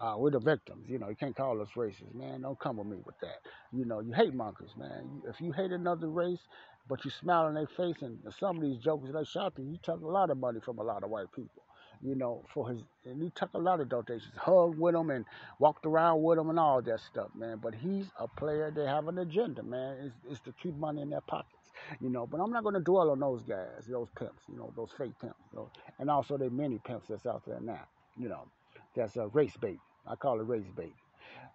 Uh, 0.00 0.14
we're 0.16 0.30
the 0.30 0.40
victims. 0.40 0.84
You 0.88 0.98
know, 0.98 1.08
you 1.08 1.16
can't 1.16 1.34
call 1.36 1.60
us 1.60 1.68
racist, 1.76 2.14
man. 2.14 2.42
Don't 2.42 2.58
come 2.58 2.76
with 2.76 2.86
me 2.86 2.98
with 3.04 3.18
that. 3.20 3.40
You 3.72 3.84
know, 3.84 4.00
you 4.00 4.12
hate 4.12 4.32
monkers, 4.32 4.76
man. 4.76 5.22
If 5.28 5.40
you 5.40 5.52
hate 5.52 5.72
another 5.72 6.08
race, 6.08 6.40
but 6.88 7.04
you 7.04 7.10
smile 7.10 7.48
in 7.48 7.54
their 7.54 7.66
face, 7.66 7.96
and 8.02 8.18
some 8.38 8.56
of 8.56 8.62
these 8.62 8.78
jokers 8.78 9.12
they 9.12 9.24
shopping, 9.24 9.68
you 9.68 9.78
took 9.82 10.00
a 10.00 10.06
lot 10.06 10.30
of 10.30 10.38
money 10.38 10.60
from 10.64 10.78
a 10.78 10.82
lot 10.82 11.02
of 11.02 11.10
white 11.10 11.32
people 11.34 11.62
you 12.02 12.14
know, 12.14 12.44
for 12.52 12.68
his, 12.68 12.80
and 13.04 13.22
he 13.22 13.30
took 13.30 13.52
a 13.54 13.58
lot 13.58 13.80
of 13.80 13.88
donations, 13.88 14.32
hugged 14.36 14.78
with 14.78 14.94
him 14.94 15.10
and 15.10 15.24
walked 15.58 15.86
around 15.86 16.22
with 16.22 16.38
him 16.38 16.50
and 16.50 16.58
all 16.58 16.80
that 16.82 17.00
stuff, 17.00 17.28
man. 17.34 17.58
But 17.62 17.74
he's 17.74 18.06
a 18.18 18.28
player. 18.28 18.70
They 18.74 18.86
have 18.86 19.08
an 19.08 19.18
agenda, 19.18 19.62
man. 19.62 20.12
It's, 20.30 20.40
to 20.40 20.54
keep 20.62 20.76
money 20.76 21.02
in 21.02 21.10
their 21.10 21.20
pockets, 21.20 21.72
you 22.00 22.10
know. 22.10 22.26
But 22.26 22.40
I'm 22.40 22.52
not 22.52 22.62
going 22.62 22.74
to 22.74 22.80
dwell 22.80 23.10
on 23.10 23.20
those 23.20 23.42
guys, 23.42 23.86
those 23.88 24.08
pimps, 24.16 24.42
you 24.48 24.56
know, 24.56 24.72
those 24.76 24.90
fake 24.96 25.18
pimps, 25.20 25.36
you 25.52 25.58
know? 25.58 25.70
and 25.98 26.10
also 26.10 26.36
the 26.36 26.50
many 26.50 26.78
pimps 26.78 27.08
that's 27.08 27.26
out 27.26 27.42
there 27.46 27.60
now, 27.60 27.86
you 28.16 28.28
know. 28.28 28.46
That's 28.94 29.16
a 29.16 29.28
race 29.28 29.56
bait. 29.60 29.78
I 30.06 30.14
call 30.16 30.40
it 30.40 30.46
race 30.46 30.70
bait. 30.76 30.94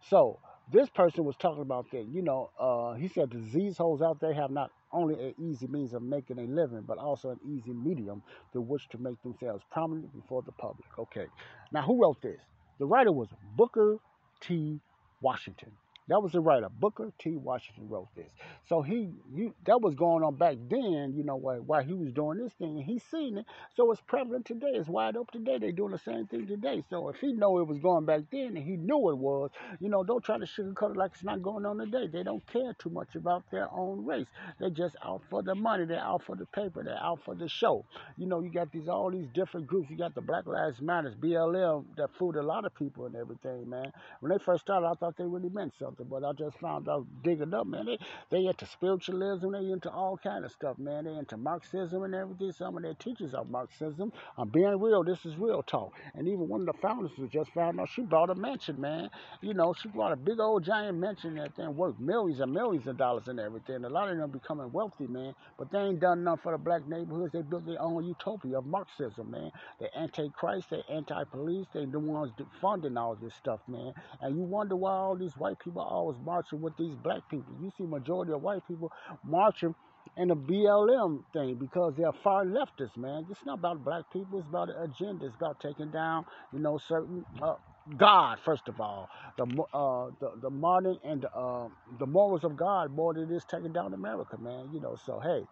So 0.10 0.40
this 0.72 0.90
person 0.90 1.24
was 1.24 1.36
talking 1.38 1.62
about 1.62 1.90
that, 1.92 2.06
you 2.12 2.22
know, 2.22 2.50
uh, 2.60 2.94
he 2.94 3.08
said 3.08 3.30
disease 3.30 3.78
holes 3.78 4.02
out 4.02 4.20
there 4.20 4.34
have 4.34 4.52
not 4.52 4.72
only 4.94 5.16
an 5.16 5.34
easy 5.40 5.68
means 5.68 5.94
of 5.94 6.02
making 6.02 6.40
a 6.40 6.44
living, 6.44 6.84
but 6.88 6.98
also 6.98 7.32
an 7.32 7.40
easy 7.46 7.74
medium 7.74 8.22
through 8.52 8.62
which 8.62 8.88
to 8.90 8.98
make 8.98 9.22
themselves 9.24 9.64
prominent 9.72 10.14
before 10.14 10.42
the 10.44 10.52
public. 10.54 10.88
Okay. 10.98 11.26
Now, 11.72 11.82
who 11.82 12.02
wrote 12.02 12.22
this? 12.22 12.40
The 12.80 12.86
writer 12.86 13.12
was 13.12 13.28
Booker 13.56 13.98
T. 14.40 14.80
Washington. 15.22 15.72
That 16.08 16.22
was 16.22 16.34
the 16.34 16.42
writer. 16.42 16.70
Booker 16.70 17.12
T. 17.20 17.36
Washington 17.38 17.90
wrote 17.90 18.10
this. 18.16 18.30
So 18.68 18.82
he, 18.82 19.10
he 19.36 19.52
that 19.66 19.82
was 19.82 19.96
going 19.96 20.24
on 20.24 20.36
back 20.36 20.58
then, 20.70 21.14
you 21.16 21.24
know, 21.24 21.36
while, 21.38 21.62
while 21.62 21.84
he 21.84 21.94
was 21.94 22.12
doing 22.12 22.38
this 22.40 22.54
thing, 22.54 22.78
and 22.78 22.84
he's 22.84 23.04
seen 23.04 23.38
it. 23.38 23.46
So 23.76 23.92
it's 23.92 24.02
prevalent 24.02 24.46
today. 24.46 24.72
It's 24.74 24.90
wide 24.90 25.16
open 25.16 25.44
today. 25.44 25.58
They're 25.60 25.72
doing 25.72 25.92
the 25.92 25.98
same 25.98 26.28
thing 26.28 26.48
today. 26.48 26.84
So 26.90 27.10
if 27.10 27.18
he 27.18 27.32
know 27.34 27.60
it 27.60 27.68
was 27.68 27.80
going 27.80 28.06
back 28.06 28.22
then, 28.32 28.58
and 28.58 28.58
he 28.58 28.76
knew 28.76 29.10
it 29.10 29.18
was, 29.18 29.50
you 29.80 29.90
know, 29.90 30.04
don't 30.04 30.24
try 30.24 30.38
to 30.38 30.46
sugarcoat 30.46 30.92
it 30.92 30.98
like 30.98 31.12
it's 31.14 31.24
not 31.24 31.42
going 31.42 31.66
on 31.66 31.78
today. 31.78 32.08
They 32.08 32.24
don't 32.24 32.46
care 32.48 32.74
too 32.80 32.90
much 32.90 33.16
about 33.16 33.44
their 33.52 33.72
own 33.72 34.06
race. 34.06 34.28
They're 34.60 34.70
just 34.70 34.96
out 35.06 35.22
for 35.30 35.42
the 35.42 35.56
money. 35.56 35.86
They're 35.86 36.00
out 36.00 36.24
for 36.24 36.36
the 36.36 36.46
paper. 36.48 36.84
They're 36.84 37.02
out 37.02 37.22
for 37.24 37.36
the 37.36 37.48
show. 37.48 37.86
You 38.18 38.28
know, 38.28 38.42
you 38.42 38.50
got 38.50 38.72
these 38.72 38.88
all 38.90 39.10
these 39.12 39.28
different 39.34 39.68
groups. 39.68 39.90
You 39.90 39.98
got 39.98 40.16
the 40.16 40.22
Black 40.22 40.46
Lives 40.46 40.82
Matters, 40.82 41.16
BLM, 41.16 41.86
that 41.98 42.10
fooled 42.18 42.36
a 42.36 42.44
lot 42.44 42.66
of 42.66 42.76
people 42.76 43.06
and 43.06 43.16
everything, 43.16 43.70
man. 43.70 43.92
When 44.20 44.32
they 44.32 44.38
first 44.44 44.62
started, 44.62 44.88
I 44.88 44.94
thought 44.96 45.18
they 45.18 45.26
really 45.26 45.50
meant 45.50 45.74
something. 45.80 45.93
It, 46.00 46.10
but 46.10 46.24
I 46.24 46.34
just 46.34 46.58
found 46.60 46.90
out 46.90 47.06
digging 47.24 47.54
up, 47.54 47.68
man. 47.68 47.86
They 47.86 47.98
they 48.32 48.46
into 48.46 48.66
spiritualism, 48.66 49.52
they 49.52 49.72
into 49.72 49.90
all 49.90 50.18
kind 50.18 50.44
of 50.44 50.52
stuff, 50.52 50.78
man. 50.78 51.06
They 51.06 51.14
into 51.14 51.38
Marxism 51.38 52.04
and 52.04 52.14
everything. 52.16 52.52
Some 52.52 52.76
of 52.76 52.84
their 52.84 52.94
teachers 52.96 53.34
are 53.34 53.46
Marxism. 53.46 54.12
I'm 54.38 54.50
being 54.50 54.80
real. 54.80 55.04
This 55.04 55.26
is 55.26 55.38
real 55.38 55.64
talk. 55.64 55.94
And 56.16 56.28
even 56.28 56.48
one 56.50 56.62
of 56.62 56.68
the 56.68 56.82
founders 56.82 57.12
was 57.18 57.30
just 57.30 57.52
found 57.52 57.80
out 57.80 57.90
she 57.90 58.02
bought 58.02 58.30
a 58.30 58.36
mansion, 58.36 58.82
man. 58.82 59.10
You 59.42 59.54
know, 59.54 59.74
she 59.74 59.88
bought 59.90 60.12
a 60.12 60.16
big 60.16 60.40
old 60.40 60.64
giant 60.64 60.98
mansion 60.98 61.36
that 61.36 61.56
thing 61.56 61.76
worth 61.78 62.00
millions 62.00 62.40
and 62.40 62.52
millions 62.52 62.88
of 62.88 62.98
dollars 62.98 63.28
and 63.28 63.40
everything. 63.40 63.86
A 63.86 63.90
lot 63.90 64.10
of 64.10 64.18
them 64.18 64.32
becoming 64.32 64.72
wealthy, 64.72 65.08
man. 65.08 65.36
But 65.58 65.72
they 65.72 65.80
ain't 65.80 66.00
done 66.00 66.24
nothing 66.24 66.42
for 66.44 66.52
the 66.54 66.58
black 66.58 66.88
neighborhoods. 66.88 67.34
They 67.34 67.42
built 67.44 67.66
their 67.66 67.82
own 67.82 68.06
utopia 68.06 68.58
of 68.58 68.66
Marxism, 68.66 69.32
man. 69.32 69.52
They're 69.80 69.90
anti-Christ. 69.96 70.72
They're 70.72 70.84
anti-police. 70.90 71.68
They 71.74 71.86
the 71.86 72.00
ones 72.00 72.32
funding 72.60 72.98
all 72.98 73.16
this 73.16 73.36
stuff, 73.36 73.60
man. 73.68 73.94
And 74.22 74.36
you 74.36 74.44
wonder 74.44 74.76
why 74.76 74.92
all 74.92 75.16
these 75.16 75.38
white 75.38 75.60
people 75.60 75.83
are 75.84 75.92
always 75.92 76.18
marching 76.26 76.62
with 76.62 76.78
these 76.78 76.96
black 76.96 77.22
people. 77.30 77.54
You 77.62 77.72
see 77.78 77.86
majority 77.86 78.34
of 78.34 78.44
white 78.44 78.68
people 78.68 78.92
marching 79.26 79.76
in 80.18 80.30
the 80.30 80.36
BLM 80.36 81.24
thing 81.34 81.56
because 81.56 81.96
they're 81.98 82.14
far 82.24 82.46
leftists, 82.46 82.98
man. 82.98 83.26
It's 83.32 83.46
not 83.46 83.60
about 83.60 83.84
black 83.86 84.06
people. 84.14 84.40
It's 84.40 84.50
about 84.50 84.70
the 84.70 84.82
agenda. 84.84 85.26
It's 85.28 85.36
about 85.36 85.60
taking 85.62 85.92
down, 85.92 86.26
you 86.54 86.60
know, 86.60 86.78
certain 86.80 87.26
uh, 87.42 87.56
God 87.98 88.40
first 88.46 88.68
of 88.70 88.82
all, 88.82 89.10
the 89.38 89.46
uh, 89.74 90.12
the 90.20 90.32
the 90.42 90.50
modern 90.52 90.98
and 91.04 91.24
the, 91.24 91.34
uh, 91.36 91.70
the 92.00 92.08
morals 92.08 92.44
of 92.46 92.58
God 92.58 92.92
more 92.96 93.14
than 93.14 93.32
it 93.32 93.36
is 93.36 93.46
taking 93.46 93.74
down 93.74 93.94
America, 93.94 94.38
man. 94.40 94.70
You 94.74 94.82
know, 94.82 94.96
so 95.06 95.20
hey, 95.22 95.44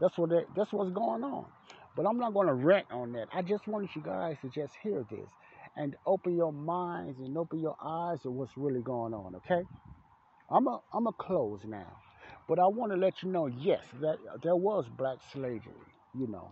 that's 0.00 0.18
what 0.18 0.30
they, 0.30 0.42
that's 0.56 0.72
what's 0.72 0.92
going 0.92 1.24
on. 1.24 1.46
But 1.96 2.06
I'm 2.06 2.18
not 2.18 2.34
going 2.34 2.48
to 2.48 2.54
rant 2.54 2.86
on 2.90 3.12
that. 3.14 3.28
I 3.34 3.42
just 3.42 3.68
wanted 3.68 3.90
you 3.96 4.02
guys 4.02 4.36
to 4.42 4.50
just 4.50 4.74
hear 4.82 5.04
this 5.10 5.28
and 5.76 5.96
open 6.06 6.36
your 6.36 6.52
minds 6.52 7.18
and 7.20 7.36
open 7.36 7.60
your 7.60 7.76
eyes 7.82 8.20
to 8.22 8.30
what's 8.30 8.56
really 8.56 8.82
going 8.82 9.14
on. 9.14 9.34
Okay, 9.36 9.62
I'm 10.50 10.66
a 10.66 10.80
I'm 10.92 11.06
a 11.06 11.12
close 11.12 11.60
now, 11.64 11.96
but 12.48 12.58
I 12.58 12.66
want 12.66 12.92
to 12.92 12.98
let 12.98 13.22
you 13.22 13.30
know, 13.30 13.46
yes, 13.46 13.84
that 14.00 14.18
there 14.42 14.56
was 14.56 14.86
black 14.98 15.18
slavery. 15.32 15.86
You 16.14 16.26
know, 16.26 16.50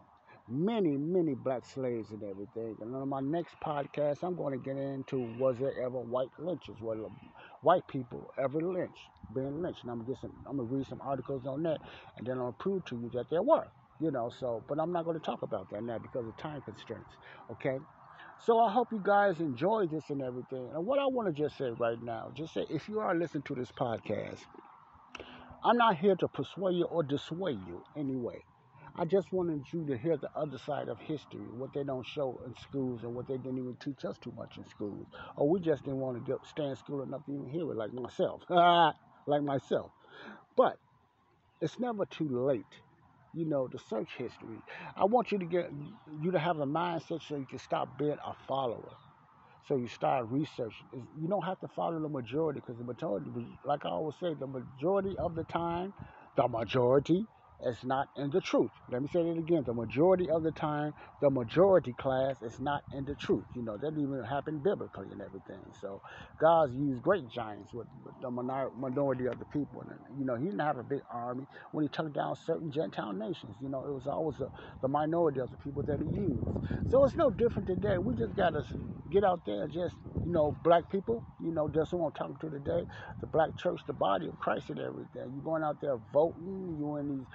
many, 0.48 0.96
many 0.96 1.34
black 1.34 1.64
slaves 1.66 2.10
and 2.10 2.22
everything. 2.22 2.76
And 2.80 2.94
on 2.94 3.08
my 3.08 3.20
next 3.20 3.56
podcast, 3.64 4.22
I'm 4.22 4.36
going 4.36 4.58
to 4.58 4.64
get 4.64 4.76
into 4.76 5.18
was 5.38 5.56
there 5.58 5.72
ever 5.84 5.98
white 5.98 6.30
lynches? 6.38 6.76
Well, 6.80 7.06
um, 7.06 7.16
white 7.62 7.86
people 7.88 8.30
ever 8.38 8.60
lynched, 8.60 9.08
being 9.34 9.60
lynched? 9.62 9.82
And 9.82 9.90
I'm 9.90 9.98
gonna 9.98 10.10
get 10.10 10.20
some, 10.20 10.32
I'm 10.46 10.56
gonna 10.58 10.68
read 10.68 10.86
some 10.86 11.00
articles 11.02 11.46
on 11.46 11.62
that, 11.64 11.78
and 12.16 12.26
then 12.26 12.38
I'll 12.38 12.52
prove 12.52 12.84
to 12.86 12.96
you 12.96 13.10
that 13.14 13.30
there 13.30 13.42
were. 13.42 13.66
You 14.00 14.12
know, 14.12 14.30
so 14.38 14.62
but 14.68 14.78
I'm 14.78 14.92
not 14.92 15.04
going 15.04 15.18
to 15.18 15.24
talk 15.24 15.42
about 15.42 15.68
that 15.70 15.82
now 15.82 15.98
because 15.98 16.24
of 16.26 16.36
time 16.36 16.62
constraints. 16.62 17.10
Okay. 17.50 17.80
So 18.40 18.60
I 18.60 18.72
hope 18.72 18.92
you 18.92 19.00
guys 19.02 19.40
enjoy 19.40 19.86
this 19.86 20.10
and 20.10 20.22
everything. 20.22 20.70
And 20.74 20.86
what 20.86 20.98
I 20.98 21.06
want 21.06 21.28
to 21.28 21.42
just 21.42 21.58
say 21.58 21.70
right 21.78 22.00
now, 22.02 22.30
just 22.34 22.54
say 22.54 22.66
if 22.70 22.88
you 22.88 23.00
are 23.00 23.14
listening 23.14 23.42
to 23.44 23.54
this 23.54 23.72
podcast, 23.72 24.38
I'm 25.64 25.76
not 25.76 25.96
here 25.96 26.14
to 26.16 26.28
persuade 26.28 26.76
you 26.76 26.84
or 26.84 27.02
dissuade 27.02 27.58
you 27.66 27.82
anyway. 27.96 28.42
I 28.96 29.04
just 29.04 29.32
wanted 29.32 29.64
you 29.72 29.84
to 29.86 29.96
hear 29.96 30.16
the 30.16 30.30
other 30.34 30.58
side 30.58 30.88
of 30.88 30.98
history, 30.98 31.40
what 31.56 31.72
they 31.72 31.84
don't 31.84 32.06
show 32.06 32.40
in 32.46 32.54
schools 32.56 33.02
and 33.02 33.14
what 33.14 33.28
they 33.28 33.36
didn't 33.36 33.58
even 33.58 33.76
teach 33.76 34.04
us 34.04 34.16
too 34.18 34.32
much 34.36 34.56
in 34.56 34.66
schools. 34.68 35.06
Or 35.36 35.48
we 35.48 35.60
just 35.60 35.84
didn't 35.84 36.00
want 36.00 36.16
to 36.16 36.32
get, 36.32 36.44
stay 36.46 36.64
in 36.64 36.76
school 36.76 37.02
enough 37.02 37.24
to 37.26 37.32
even 37.32 37.48
hear 37.48 37.70
it, 37.70 37.76
like 37.76 37.92
myself. 37.92 38.42
like 38.48 39.42
myself. 39.42 39.90
But 40.56 40.78
it's 41.60 41.78
never 41.78 42.06
too 42.06 42.28
late, 42.28 42.66
you 43.32 43.46
know, 43.46 43.68
the 43.68 43.78
search 43.78 44.16
history. 44.16 44.64
I 44.96 45.04
want 45.06 45.32
you 45.32 45.38
to 45.38 45.46
get 45.46 45.70
you 46.06 46.32
to 46.32 46.38
have 46.38 46.58
a 46.60 46.66
mindset 46.66 47.22
so 47.22 47.36
you 47.36 47.46
can 47.46 47.58
stop 47.58 47.96
being 47.98 48.16
a 48.24 48.34
follower. 48.46 48.96
So 49.68 49.76
you 49.76 49.88
start 49.88 50.26
researching. 50.30 50.88
You 50.92 51.28
don't 51.28 51.44
have 51.44 51.60
to 51.60 51.68
follow 51.68 52.00
the 52.00 52.08
majority 52.08 52.60
because 52.60 52.78
the 52.78 52.84
majority, 52.84 53.30
like 53.64 53.84
I 53.84 53.90
always 53.90 54.16
say, 54.18 54.34
the 54.34 54.46
majority 54.46 55.16
of 55.18 55.34
the 55.34 55.44
time, 55.44 55.94
the 56.36 56.48
majority 56.48 57.28
is 57.66 57.84
not 57.84 58.08
in 58.16 58.30
the 58.30 58.40
truth. 58.40 58.70
Let 58.90 59.02
me 59.02 59.08
say 59.08 59.20
it 59.20 59.38
again. 59.38 59.64
The 59.66 59.74
majority 59.74 60.30
of 60.30 60.42
the 60.42 60.52
time, 60.52 60.94
the 61.20 61.30
majority 61.30 61.92
class 61.92 62.42
is 62.42 62.60
not 62.60 62.82
in 62.92 63.04
the 63.04 63.14
truth. 63.14 63.44
You 63.54 63.62
know, 63.62 63.76
that 63.78 63.92
even 63.98 64.22
happen 64.24 64.58
biblically 64.58 65.08
and 65.12 65.20
everything. 65.22 65.60
So 65.80 66.00
God's 66.40 66.74
used 66.74 67.02
great 67.02 67.28
giants 67.28 67.72
with, 67.74 67.86
the 68.20 68.30
minority 68.30 69.26
of 69.26 69.38
the 69.38 69.44
people. 69.46 69.82
And, 69.82 70.18
you 70.18 70.24
know, 70.24 70.36
he 70.36 70.46
didn't 70.46 70.60
have 70.60 70.78
a 70.78 70.82
big 70.82 71.02
army 71.10 71.46
when 71.72 71.84
he 71.84 71.88
took 71.88 72.12
down 72.14 72.36
certain 72.36 72.70
Gentile 72.70 73.12
nations. 73.12 73.56
You 73.60 73.68
know, 73.68 73.84
it 73.86 73.92
was 73.92 74.06
always 74.06 74.40
a, 74.40 74.50
the 74.82 74.88
minority 74.88 75.40
of 75.40 75.50
the 75.50 75.56
people 75.58 75.82
that 75.84 76.00
he 76.00 76.06
used. 76.06 76.44
So 76.90 77.04
it's 77.04 77.16
no 77.16 77.30
different 77.30 77.68
today. 77.68 77.98
We 77.98 78.14
just 78.14 78.36
got 78.36 78.50
to 78.50 78.64
get 79.10 79.24
out 79.24 79.44
there 79.46 79.64
and 79.64 79.72
just, 79.72 79.94
you 80.24 80.32
know, 80.32 80.56
black 80.64 80.90
people, 80.90 81.24
you 81.40 81.52
know, 81.52 81.68
that's 81.68 81.92
what 81.92 82.06
I'm 82.06 82.12
talking 82.12 82.36
to 82.50 82.50
today. 82.58 82.86
The 83.20 83.26
black 83.26 83.56
church, 83.56 83.80
the 83.86 83.92
body 83.94 84.28
of 84.28 84.38
Christ 84.38 84.70
and 84.70 84.78
everything. 84.80 85.32
You're 85.34 85.44
going 85.44 85.64
out 85.64 85.80
there 85.80 85.96
voting, 86.12 86.76
you 86.78 86.96
in 86.96 87.08
these 87.08 87.26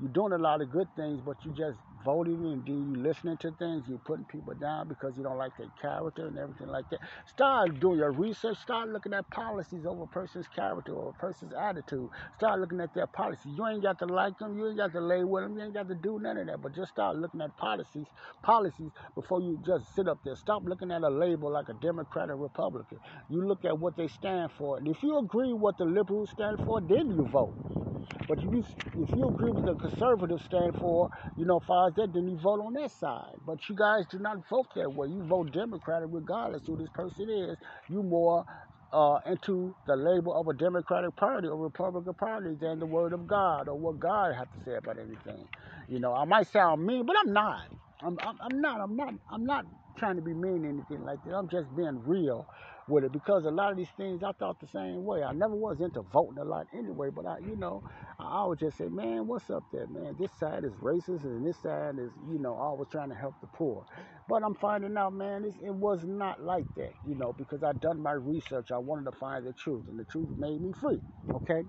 you're 0.00 0.10
doing 0.12 0.32
a 0.32 0.38
lot 0.38 0.60
of 0.60 0.70
good 0.70 0.88
things, 0.96 1.20
but 1.24 1.36
you 1.44 1.52
just 1.52 1.78
voting 2.04 2.44
and 2.46 2.66
you 2.68 2.94
listening 2.96 3.36
to 3.38 3.50
things, 3.52 3.84
you're 3.88 3.98
putting 3.98 4.24
people 4.26 4.54
down 4.54 4.88
because 4.88 5.16
you 5.16 5.22
don't 5.22 5.38
like 5.38 5.56
their 5.58 5.70
character 5.80 6.26
and 6.26 6.38
everything 6.38 6.68
like 6.68 6.88
that. 6.90 7.00
Start 7.26 7.80
doing 7.80 7.98
your 7.98 8.12
research. 8.12 8.58
Start 8.58 8.88
looking 8.88 9.12
at 9.12 9.28
policies 9.30 9.84
over 9.86 10.04
a 10.04 10.06
person's 10.06 10.46
character 10.48 10.92
or 10.92 11.10
a 11.10 11.12
person's 11.14 11.52
attitude. 11.52 12.08
Start 12.36 12.60
looking 12.60 12.80
at 12.80 12.94
their 12.94 13.06
policies. 13.08 13.52
You 13.56 13.66
ain't 13.66 13.82
got 13.82 13.98
to 13.98 14.06
like 14.06 14.38
them. 14.38 14.56
You 14.56 14.68
ain't 14.68 14.76
got 14.76 14.92
to 14.92 15.00
lay 15.00 15.24
with 15.24 15.42
them. 15.44 15.58
You 15.58 15.64
ain't 15.64 15.74
got 15.74 15.88
to 15.88 15.94
do 15.94 16.18
none 16.20 16.38
of 16.38 16.46
that. 16.46 16.62
But 16.62 16.74
just 16.74 16.92
start 16.92 17.16
looking 17.16 17.40
at 17.40 17.56
policies, 17.56 18.06
policies 18.42 18.90
before 19.14 19.40
you 19.40 19.58
just 19.66 19.94
sit 19.94 20.08
up 20.08 20.18
there. 20.24 20.36
Stop 20.36 20.62
looking 20.64 20.90
at 20.92 21.02
a 21.02 21.10
label 21.10 21.52
like 21.52 21.68
a 21.68 21.74
Democrat 21.74 22.30
or 22.30 22.36
Republican. 22.36 22.98
You 23.28 23.46
look 23.46 23.64
at 23.64 23.78
what 23.78 23.96
they 23.96 24.08
stand 24.08 24.52
for. 24.56 24.78
And 24.78 24.86
if 24.88 25.02
you 25.02 25.18
agree 25.18 25.52
what 25.52 25.76
the 25.78 25.84
liberals 25.84 26.30
stand 26.30 26.58
for, 26.64 26.80
then 26.80 27.10
you 27.10 27.26
vote. 27.26 27.97
But 28.28 28.38
if 28.38 28.44
you, 28.44 28.64
if 28.96 29.12
you 29.12 29.28
agree 29.28 29.52
with 29.52 29.66
the 29.66 29.76
conservatives 29.76 30.44
stand 30.44 30.76
for, 30.76 31.10
you 31.36 31.46
know, 31.46 31.60
far 31.60 31.88
as 31.88 31.94
that, 31.96 32.12
then 32.14 32.28
you 32.28 32.38
vote 32.38 32.60
on 32.60 32.74
that 32.74 32.92
side. 32.92 33.36
But 33.46 33.68
you 33.68 33.76
guys 33.76 34.06
do 34.10 34.18
not 34.18 34.38
vote 34.48 34.68
that 34.76 34.92
way. 34.92 35.08
You 35.08 35.24
vote 35.24 35.52
Democratic 35.52 36.08
regardless 36.12 36.62
who 36.66 36.76
this 36.78 36.90
person 36.94 37.30
is. 37.30 37.58
You 37.88 38.02
more 38.02 38.44
uh, 38.92 39.18
into 39.26 39.76
the 39.86 39.96
label 39.96 40.34
of 40.38 40.48
a 40.48 40.54
Democratic 40.54 41.16
Party 41.16 41.48
or 41.48 41.56
Republican 41.58 42.14
Party 42.14 42.56
than 42.60 42.78
the 42.80 42.86
Word 42.86 43.12
of 43.12 43.26
God 43.26 43.68
or 43.68 43.78
what 43.78 44.00
God 44.00 44.34
has 44.34 44.48
to 44.54 44.60
say 44.64 44.76
about 44.76 44.98
anything. 44.98 45.48
You 45.88 46.00
know, 46.00 46.14
I 46.14 46.24
might 46.26 46.48
sound 46.48 46.86
mean, 46.86 47.06
but 47.06 47.16
I'm 47.24 47.32
not. 47.32 47.68
I'm, 48.02 48.18
I'm, 48.22 48.36
I'm 48.40 48.60
not. 48.60 48.80
I'm 48.80 48.96
not. 48.96 49.14
I'm 49.30 49.44
not 49.44 49.66
trying 49.98 50.16
to 50.16 50.22
be 50.22 50.34
mean 50.34 50.66
or 50.66 50.70
anything 50.70 51.02
like 51.04 51.22
that. 51.24 51.34
I'm 51.34 51.48
just 51.48 51.74
being 51.76 52.02
real 52.06 52.46
with 52.88 53.04
it 53.04 53.12
because 53.12 53.44
a 53.46 53.50
lot 53.50 53.72
of 53.72 53.78
these 53.78 53.90
things 53.96 54.22
I 54.22 54.32
thought 54.32 54.60
the 54.60 54.68
same 54.68 55.04
way. 55.04 55.22
I 55.22 55.32
never 55.32 55.54
was 55.54 55.80
into 55.80 56.02
voting 56.02 56.38
a 56.38 56.44
lot 56.44 56.68
anyway, 56.72 57.10
but 57.10 57.26
I, 57.26 57.38
you 57.40 57.56
know, 57.56 57.82
I 58.18 58.24
always 58.38 58.60
just 58.60 58.78
say, 58.78 58.88
man, 58.88 59.26
what's 59.26 59.50
up 59.50 59.64
there, 59.72 59.86
man? 59.88 60.16
This 60.18 60.32
side 60.38 60.64
is 60.64 60.74
racist 60.74 61.24
and 61.24 61.46
this 61.46 61.58
side 61.62 61.98
is, 61.98 62.12
you 62.28 62.38
know, 62.38 62.54
always 62.54 62.88
trying 62.90 63.10
to 63.10 63.16
help 63.16 63.36
the 63.40 63.48
poor. 63.48 63.86
But 64.28 64.44
I'm 64.44 64.54
finding 64.56 64.96
out, 64.96 65.12
man, 65.14 65.44
it 65.44 65.74
was 65.74 66.04
not 66.04 66.42
like 66.42 66.66
that, 66.76 66.94
you 67.04 67.14
know, 67.16 67.32
because 67.32 67.62
I 67.62 67.72
done 67.74 68.02
my 68.02 68.12
research. 68.12 68.70
I 68.72 68.78
wanted 68.78 69.06
to 69.10 69.18
find 69.18 69.46
the 69.46 69.52
truth, 69.54 69.86
and 69.88 69.98
the 69.98 70.04
truth 70.04 70.30
made 70.36 70.60
me 70.60 70.72
free. 70.72 71.02
Okay. 71.34 71.64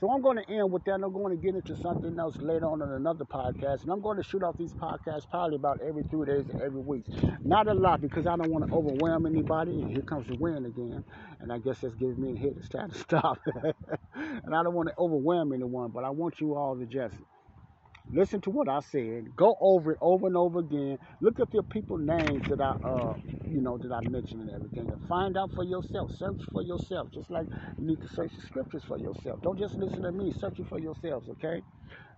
So 0.00 0.10
I'm 0.10 0.20
going 0.20 0.36
to 0.36 0.50
end 0.50 0.72
with 0.72 0.84
that. 0.84 0.94
I'm 0.94 1.12
going 1.12 1.36
to 1.36 1.40
get 1.40 1.54
into 1.54 1.76
something 1.76 2.18
else 2.18 2.36
later 2.38 2.66
on 2.66 2.82
in 2.82 2.90
another 2.90 3.24
podcast. 3.24 3.82
And 3.82 3.90
I'm 3.92 4.00
going 4.00 4.16
to 4.16 4.22
shoot 4.22 4.42
off 4.42 4.56
these 4.58 4.72
podcasts 4.74 5.28
probably 5.30 5.56
about 5.56 5.80
every 5.80 6.02
three 6.04 6.26
days 6.26 6.48
and 6.48 6.60
every 6.60 6.80
week. 6.80 7.04
Not 7.44 7.68
a 7.68 7.74
lot 7.74 8.00
because 8.00 8.26
I 8.26 8.36
don't 8.36 8.50
want 8.50 8.66
to 8.66 8.74
overwhelm 8.74 9.26
anybody. 9.26 9.80
And 9.80 9.90
here 9.90 10.02
comes 10.02 10.26
the 10.26 10.36
wind 10.36 10.66
again. 10.66 11.04
And 11.40 11.52
I 11.52 11.58
guess 11.58 11.80
that's 11.80 11.94
giving 11.94 12.20
me 12.20 12.32
a 12.32 12.36
hit. 12.36 12.56
It's 12.58 12.68
time 12.68 12.90
to 12.90 12.98
stop. 12.98 13.38
and 14.14 14.54
I 14.54 14.62
don't 14.62 14.74
want 14.74 14.88
to 14.88 14.94
overwhelm 14.98 15.52
anyone, 15.52 15.90
but 15.90 16.04
I 16.04 16.10
want 16.10 16.40
you 16.40 16.56
all 16.56 16.76
to 16.76 16.86
just 16.86 17.14
listen 18.10 18.40
to 18.42 18.50
what 18.50 18.68
I 18.68 18.80
said, 18.80 19.36
go 19.36 19.56
over 19.60 19.92
it 19.92 19.98
over 20.00 20.26
and 20.26 20.36
over 20.36 20.60
again, 20.60 20.98
look 21.20 21.40
up 21.40 21.54
your 21.54 21.62
people 21.64 21.98
names 21.98 22.46
that 22.48 22.60
I 22.60 22.74
uh 22.82 23.16
you 23.46 23.60
know 23.60 23.78
that 23.78 23.92
I 23.92 24.00
mentioned 24.02 24.42
and 24.42 24.50
everything, 24.56 24.90
and 24.90 25.02
find 25.04 25.36
out 25.36 25.52
for 25.54 25.64
yourself. 25.64 26.12
Search 26.16 26.40
for 26.52 26.62
yourself, 26.62 27.10
just 27.12 27.30
like 27.30 27.48
you 27.78 27.86
need 27.86 28.00
to 28.02 28.08
search 28.08 28.34
the 28.36 28.42
scriptures 28.42 28.84
for 28.84 28.98
yourself. 28.98 29.40
Don't 29.42 29.58
just 29.58 29.76
listen 29.78 30.02
to 30.04 30.12
me, 30.12 30.32
search 30.32 30.58
it 30.60 30.68
for 30.68 30.78
yourselves, 30.80 31.28
okay? 31.30 31.62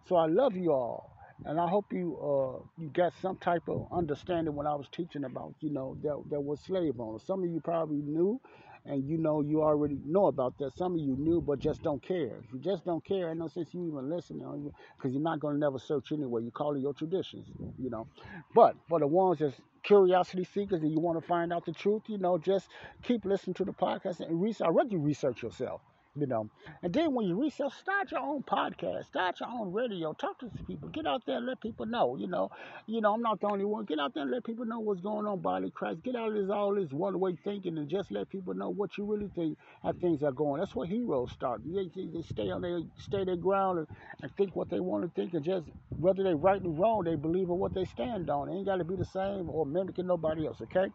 So 0.09 0.17
I 0.17 0.27
love 0.27 0.57
you 0.57 0.73
all. 0.73 1.13
And 1.45 1.61
I 1.61 1.69
hope 1.69 1.87
you 1.93 2.19
uh, 2.19 2.65
you 2.77 2.91
got 2.91 3.15
some 3.21 3.39
type 3.39 3.65
of 3.69 3.89
understanding 3.93 4.55
when 4.55 4.67
I 4.67 4.75
was 4.77 4.89
teaching 4.91 5.25
about, 5.25 5.55
you 5.61 5.71
know, 5.71 5.97
that 6.03 6.23
there 6.31 6.41
was 6.41 6.61
slave 6.63 7.01
owners. 7.01 7.25
Some 7.27 7.45
of 7.45 7.51
you 7.51 7.61
probably 7.61 8.03
knew, 8.03 8.41
and 8.87 9.09
you 9.09 9.19
know 9.19 9.41
you 9.41 9.63
already 9.63 9.99
know 10.05 10.27
about 10.27 10.59
that. 10.59 10.77
Some 10.77 10.95
of 10.95 11.01
you 11.01 11.17
knew, 11.17 11.41
but 11.41 11.59
just 11.59 11.83
don't 11.83 12.03
care. 12.03 12.43
If 12.45 12.53
you 12.53 12.59
just 12.61 12.85
don't 12.85 13.05
care, 13.05 13.31
ain't 13.31 13.39
no 13.39 13.49
sense 13.49 13.73
you 13.73 13.87
even 13.87 14.11
listening, 14.11 14.73
because 14.97 15.13
you're 15.13 15.23
not 15.23 15.41
to 15.41 15.55
never 15.55 15.79
search 15.79 16.13
anyway. 16.13 16.43
You 16.43 16.51
call 16.51 16.77
it 16.77 16.81
your 16.81 16.95
traditions, 16.95 17.47
you 17.79 17.91
know. 17.91 18.07
But 18.55 18.77
for 18.89 18.99
the 19.01 19.07
ones 19.07 19.39
that's 19.41 19.61
curiosity 19.83 20.45
seekers 20.45 20.83
and 20.83 20.93
you 20.93 21.01
want 21.01 21.21
to 21.21 21.27
find 21.27 21.53
out 21.53 21.65
the 21.67 21.73
truth, 21.73 22.03
you 22.09 22.19
know, 22.19 22.39
just 22.39 22.69
keep 23.03 23.25
listening 23.25 23.55
to 23.55 23.65
the 23.65 23.73
podcast 23.73 24.21
and 24.21 24.41
research. 24.41 24.67
I 24.67 24.71
read 24.71 24.93
you 24.93 24.99
research 24.99 25.43
yourself. 25.43 25.81
You 26.17 26.27
know. 26.27 26.49
And 26.83 26.93
then 26.93 27.15
when 27.15 27.27
you 27.27 27.41
resell, 27.41 27.71
start 27.71 28.13
your 28.13 28.21
own 28.21 28.43
podcast, 28.43 29.07
start 29.07 29.41
your 29.41 29.49
own 29.49 29.73
radio, 29.73 30.13
talk 30.13 30.39
to 30.41 30.51
some 30.57 30.65
people, 30.67 30.89
get 30.89 31.07
out 31.07 31.23
there 31.27 31.39
and 31.39 31.47
let 31.47 31.61
people 31.61 31.87
know, 31.87 32.17
you 32.17 32.27
know. 32.27 32.51
You 32.87 33.01
know, 33.01 33.15
I'm 33.15 33.23
not 33.23 33.41
the 33.41 33.49
only 33.49 33.65
one. 33.65 33.85
Get 33.85 33.99
out 33.99 34.15
there 34.15 34.23
and 34.23 34.31
let 34.31 34.45
people 34.45 34.65
know 34.65 34.79
what's 34.81 35.01
going 35.01 35.27
on, 35.27 35.41
body 35.41 35.71
Christ. 35.71 36.03
Get 36.03 36.17
out 36.17 36.29
of 36.29 36.35
this 36.35 36.51
all 36.51 36.75
this 36.75 36.93
one 36.93 37.19
way 37.19 37.37
thinking 37.43 37.79
and 37.79 37.89
just 37.89 38.11
let 38.11 38.29
people 38.29 38.55
know 38.55 38.69
what 38.71 38.97
you 38.97 39.05
really 39.05 39.31
think 39.35 39.59
how 39.83 39.91
mm-hmm. 39.91 40.01
things 40.01 40.23
are 40.23 40.33
going. 40.33 40.61
That's 40.61 40.75
what 40.75 40.89
heroes 40.89 41.33
start. 41.33 41.63
They, 41.65 41.91
they, 41.95 42.07
they 42.07 42.23
stay 42.23 42.51
on 42.51 42.63
their 42.63 42.81
stay 42.99 43.25
their 43.25 43.37
ground 43.37 43.79
and, 43.79 43.89
and 44.23 44.37
think 44.37 44.55
what 44.55 44.71
they 44.71 44.81
want 44.81 45.05
to 45.05 45.11
think 45.21 45.35
and 45.35 45.45
just 45.45 45.67
whether 45.99 46.23
they're 46.23 46.37
right 46.37 46.63
or 46.65 46.71
wrong, 46.71 47.05
they 47.05 47.17
believe 47.17 47.49
in 47.49 47.59
what 47.59 47.75
they 47.75 47.85
stand 47.85 48.31
on. 48.31 48.49
They 48.49 48.55
ain't 48.55 48.67
gotta 48.67 48.85
be 48.85 48.97
the 48.97 49.05
same 49.05 49.51
or 49.51 49.67
mimicking 49.67 50.07
nobody 50.07 50.47
else, 50.47 50.61
okay? 50.63 50.91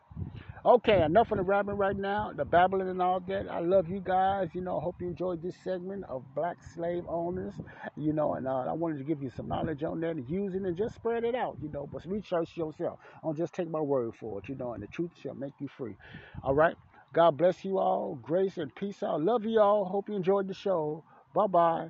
Okay, 0.66 1.02
enough 1.04 1.32
of 1.32 1.38
the 1.38 1.44
rapping 1.44 1.78
right 1.78 1.96
now, 1.98 2.32
the 2.36 2.46
babbling 2.46 2.90
and 2.90 3.02
all 3.02 3.20
that. 3.22 3.48
I 3.50 3.60
love 3.60 3.90
you 3.90 4.00
guys. 4.00 4.50
You 4.54 4.62
know, 4.62 4.78
I 4.78 4.82
hope 4.84 4.98
you 5.02 5.08
enjoyed 5.08 5.42
this 5.42 5.56
segment 5.64 6.04
of 6.08 6.24
black 6.36 6.58
slave 6.76 7.04
owners. 7.10 7.56
You 7.98 8.14
know, 8.14 8.36
and 8.36 8.48
uh, 8.48 8.66
I 8.70 8.74
wanted 8.74 9.00
to 9.00 9.04
give 9.04 9.24
you 9.24 9.32
some 9.32 9.48
knowledge 9.48 9.84
on 9.84 10.02
that 10.02 10.12
and 10.12 10.30
use 10.30 10.54
it 10.56 10.62
and 10.62 10.78
just 10.78 10.96
spread 10.96 11.24
it 11.24 11.34
out. 11.36 11.58
You 11.62 11.70
know, 11.70 11.88
but 11.92 12.06
research 12.06 12.56
yourself. 12.56 13.00
Don't 13.24 13.38
just 13.38 13.54
take 13.56 13.70
my 13.72 13.82
word 13.82 14.14
for 14.20 14.40
it. 14.40 14.50
You 14.50 14.56
know, 14.56 14.74
and 14.74 14.84
the 14.84 14.88
truth 14.88 15.12
shall 15.22 15.36
make 15.36 15.54
you 15.60 15.68
free. 15.68 15.96
All 16.44 16.54
right. 16.56 16.76
God 17.14 17.38
bless 17.38 17.66
you 17.66 17.80
all. 17.80 18.16
Grace 18.22 18.58
and 18.58 18.74
peace 18.76 19.02
out. 19.02 19.22
Love 19.22 19.46
you 19.46 19.60
all. 19.60 19.86
Hope 19.86 20.10
you 20.10 20.16
enjoyed 20.16 20.48
the 20.48 20.54
show. 20.54 21.04
Bye 21.34 21.48
bye. 21.48 21.90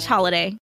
slash 0.01 0.09
holiday. 0.09 0.60